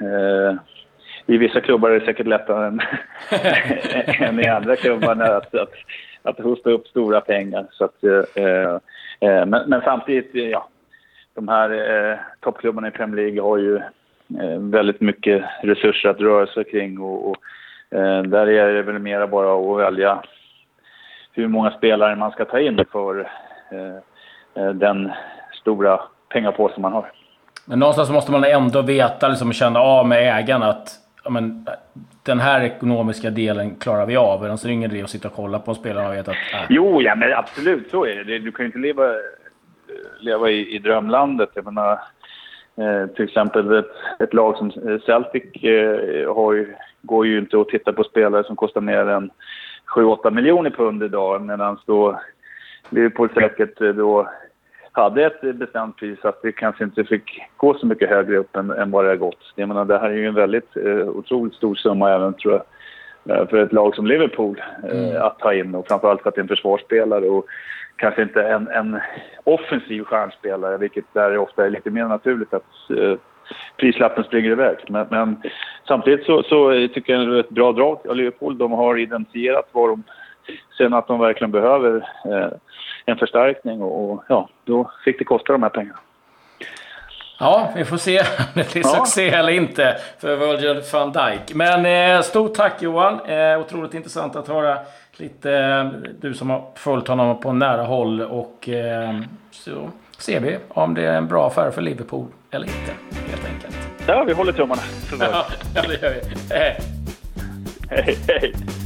eh, 0.00 0.54
i 1.26 1.36
vissa 1.36 1.60
klubbar 1.60 1.90
är 1.90 2.00
det 2.00 2.06
säkert 2.06 2.26
lättare 2.26 2.66
än, 2.66 2.80
än 4.28 4.40
i 4.40 4.48
andra 4.48 4.76
klubbar 4.76 5.20
att, 5.20 5.54
att, 5.54 5.72
att 6.22 6.38
hosta 6.38 6.70
upp 6.70 6.86
stora 6.86 7.20
pengar. 7.20 7.66
Så 7.70 7.84
att, 7.84 8.04
eh, 8.04 8.78
eh, 9.30 9.46
men, 9.46 9.70
men, 9.70 9.80
samtidigt, 9.84 10.34
eh, 10.34 10.48
ja, 10.48 10.68
de 11.34 11.48
här 11.48 11.70
eh, 11.70 12.18
toppklubbarna 12.40 12.88
i 12.88 12.90
Premier 12.90 13.16
League 13.16 13.42
har 13.42 13.58
ju 13.58 13.76
eh, 14.40 14.58
väldigt 14.58 15.00
mycket 15.00 15.44
resurser 15.62 16.08
att 16.08 16.20
röra 16.20 16.46
sig 16.46 16.64
kring 16.64 16.98
och, 16.98 17.30
och 17.30 17.36
eh, 17.98 18.22
där 18.22 18.46
är 18.46 18.72
det 18.72 18.82
väl 18.82 18.98
mera 18.98 19.26
bara 19.26 19.72
att 19.72 19.80
välja 19.88 20.22
hur 21.32 21.48
många 21.48 21.70
spelare 21.70 22.16
man 22.16 22.30
ska 22.30 22.44
ta 22.44 22.60
in 22.60 22.84
för 22.92 23.20
eh, 23.70 24.64
eh, 24.64 24.70
den 24.70 25.12
stora 25.52 26.00
pengapåsen 26.28 26.82
man 26.82 26.92
har. 26.92 27.12
Men 27.64 27.78
någonstans 27.78 28.10
måste 28.10 28.32
man 28.32 28.44
ändå 28.44 28.82
veta 28.82 29.28
liksom, 29.28 29.52
känna 29.52 29.80
av 29.80 30.08
med 30.08 30.38
ägaren 30.38 30.62
att 30.62 30.88
ja, 31.24 31.30
men, 31.30 31.66
den 32.22 32.40
här 32.40 32.62
ekonomiska 32.62 33.30
delen 33.30 33.74
klarar 33.74 34.06
vi 34.06 34.16
av. 34.16 34.44
Annars 34.44 34.64
är 34.64 34.68
det 34.68 34.74
ingen 34.74 34.90
idé 34.90 35.02
att 35.02 35.10
sitta 35.10 35.28
och 35.28 35.34
kolla 35.34 35.58
på 35.58 35.74
spelarna 35.74 36.08
och 36.08 36.14
veta 36.14 36.30
att... 36.30 36.36
Äh. 36.52 36.66
Jo, 36.68 37.02
ja, 37.02 37.14
men 37.14 37.32
absolut 37.32 37.90
så 37.90 38.06
är 38.06 38.24
det. 38.24 38.38
Du 38.38 38.52
kan 38.52 38.64
ju 38.64 38.66
inte 38.66 38.78
leva, 38.78 39.02
leva 40.20 40.50
i, 40.50 40.74
i 40.74 40.78
drömlandet. 40.78 41.50
Jag 41.54 41.64
menar, 41.64 41.92
eh, 42.76 43.06
till 43.16 43.24
exempel 43.24 43.78
ett, 43.78 43.92
ett, 44.18 44.34
lag 44.34 44.56
som 44.56 44.70
Celtic 45.06 45.64
eh, 45.64 46.34
har 46.34 46.52
ju, 46.52 46.74
går 47.02 47.26
ju 47.26 47.38
inte 47.38 47.60
att 47.60 47.68
titta 47.68 47.92
på 47.92 48.04
spelare 48.04 48.44
som 48.44 48.56
kostar 48.56 48.80
mer 48.80 49.08
än 49.08 49.30
7-8 49.96 50.30
miljoner 50.30 50.70
pund 50.70 51.02
idag 51.02 51.42
medan 51.42 51.78
då 51.86 52.20
Liverpool 52.90 53.28
säkert 53.34 53.80
eh, 53.80 53.88
då 53.88 54.28
hade 54.92 55.26
ett 55.26 55.56
bestämt 55.56 55.96
pris 55.96 56.24
att 56.24 56.42
det 56.42 56.52
kanske 56.52 56.84
inte 56.84 57.04
fick 57.04 57.42
gå 57.56 57.74
så 57.74 57.86
mycket 57.86 58.08
högre 58.08 58.36
upp 58.36 58.56
än, 58.56 58.70
än 58.70 58.90
vad 58.90 59.04
det 59.04 59.08
har 59.08 59.16
gått. 59.16 59.52
Jag 59.54 59.68
menar, 59.68 59.84
det 59.84 59.98
här 59.98 60.10
är 60.10 60.14
ju 60.14 60.26
en 60.26 60.34
väldigt 60.34 60.76
eh, 60.76 61.08
otroligt 61.08 61.54
stor 61.54 61.74
summa 61.74 62.10
även 62.10 62.34
tror 62.34 62.62
jag 63.24 63.38
eh, 63.38 63.48
för 63.48 63.56
ett 63.56 63.72
lag 63.72 63.94
som 63.94 64.06
Liverpool 64.06 64.62
eh, 64.84 65.08
mm. 65.08 65.22
att 65.22 65.38
ta 65.38 65.54
in 65.54 65.74
och 65.74 65.88
framförallt 65.88 66.22
för 66.22 66.28
att 66.28 66.34
det 66.34 66.38
är 66.38 66.42
en 66.42 66.48
försvarsspelare 66.48 67.28
och 67.28 67.46
kanske 67.96 68.22
inte 68.22 68.42
en, 68.42 68.68
en 68.68 69.00
offensiv 69.44 70.04
stjärnspelare 70.04 70.76
vilket 70.76 71.04
där 71.12 71.38
ofta 71.38 71.66
är 71.66 71.70
lite 71.70 71.90
mer 71.90 72.04
naturligt 72.04 72.54
att 72.54 72.90
eh, 72.90 73.18
prislappen 73.76 74.24
springer 74.24 74.50
iväg. 74.50 74.76
Men, 74.88 75.06
men 75.10 75.42
samtidigt 75.88 76.26
så, 76.26 76.42
så, 76.42 76.88
tycker 76.94 77.12
jag 77.12 77.28
det 77.28 77.36
är 77.36 77.40
ett 77.40 77.50
bra 77.50 77.72
drag 77.72 77.98
av 78.08 78.16
Liverpool. 78.16 78.58
De 78.58 78.72
har 78.72 78.98
identifierat 78.98 79.68
vad 79.72 79.88
de 79.88 80.02
sen 80.78 80.94
att 80.94 81.06
de 81.06 81.20
verkligen 81.20 81.50
behöver 81.50 81.96
eh, 82.24 82.48
en 83.04 83.16
förstärkning 83.16 83.82
och, 83.82 84.12
och, 84.12 84.24
ja, 84.28 84.48
då 84.64 84.90
fick 85.04 85.18
det 85.18 85.24
kosta 85.24 85.52
de 85.52 85.62
här 85.62 85.70
pengarna. 85.70 85.98
Ja, 87.38 87.72
vi 87.76 87.84
får 87.84 87.96
se 87.96 88.18
om 88.38 88.44
det 88.54 88.72
blir 88.72 88.82
ja. 88.84 88.88
succé 88.88 89.28
eller 89.28 89.52
inte 89.52 89.96
för 90.18 90.36
Virgil 90.36 90.82
van 90.92 91.12
Dijk. 91.12 91.54
Men 91.54 92.16
eh, 92.16 92.22
stort 92.22 92.54
tack 92.54 92.82
Johan! 92.82 93.20
Eh, 93.26 93.60
otroligt 93.60 93.94
intressant 93.94 94.36
att 94.36 94.48
höra 94.48 94.78
lite, 95.16 95.52
eh, 95.52 95.84
du 96.20 96.34
som 96.34 96.50
har 96.50 96.64
följt 96.74 97.08
honom 97.08 97.40
på 97.40 97.52
nära 97.52 97.82
håll 97.82 98.20
och 98.20 98.68
eh, 98.68 99.20
så 99.50 99.90
ser 100.18 100.40
vi 100.40 100.58
om 100.68 100.94
det 100.94 101.06
är 101.06 101.16
en 101.16 101.28
bra 101.28 101.46
affär 101.46 101.70
för 101.70 101.82
Liverpool 101.82 102.26
eller 102.50 102.66
inte, 102.66 102.94
helt 103.30 103.44
enkelt. 103.44 103.76
Ja, 104.06 104.24
vi 104.24 104.32
håller 104.32 104.52
tummarna. 104.52 104.82
ja, 105.20 105.46
det 105.74 106.02
gör 106.02 106.14
vi. 106.14 106.54
Hej, 106.54 106.80
hej. 107.90 108.18
hej. 108.28 108.79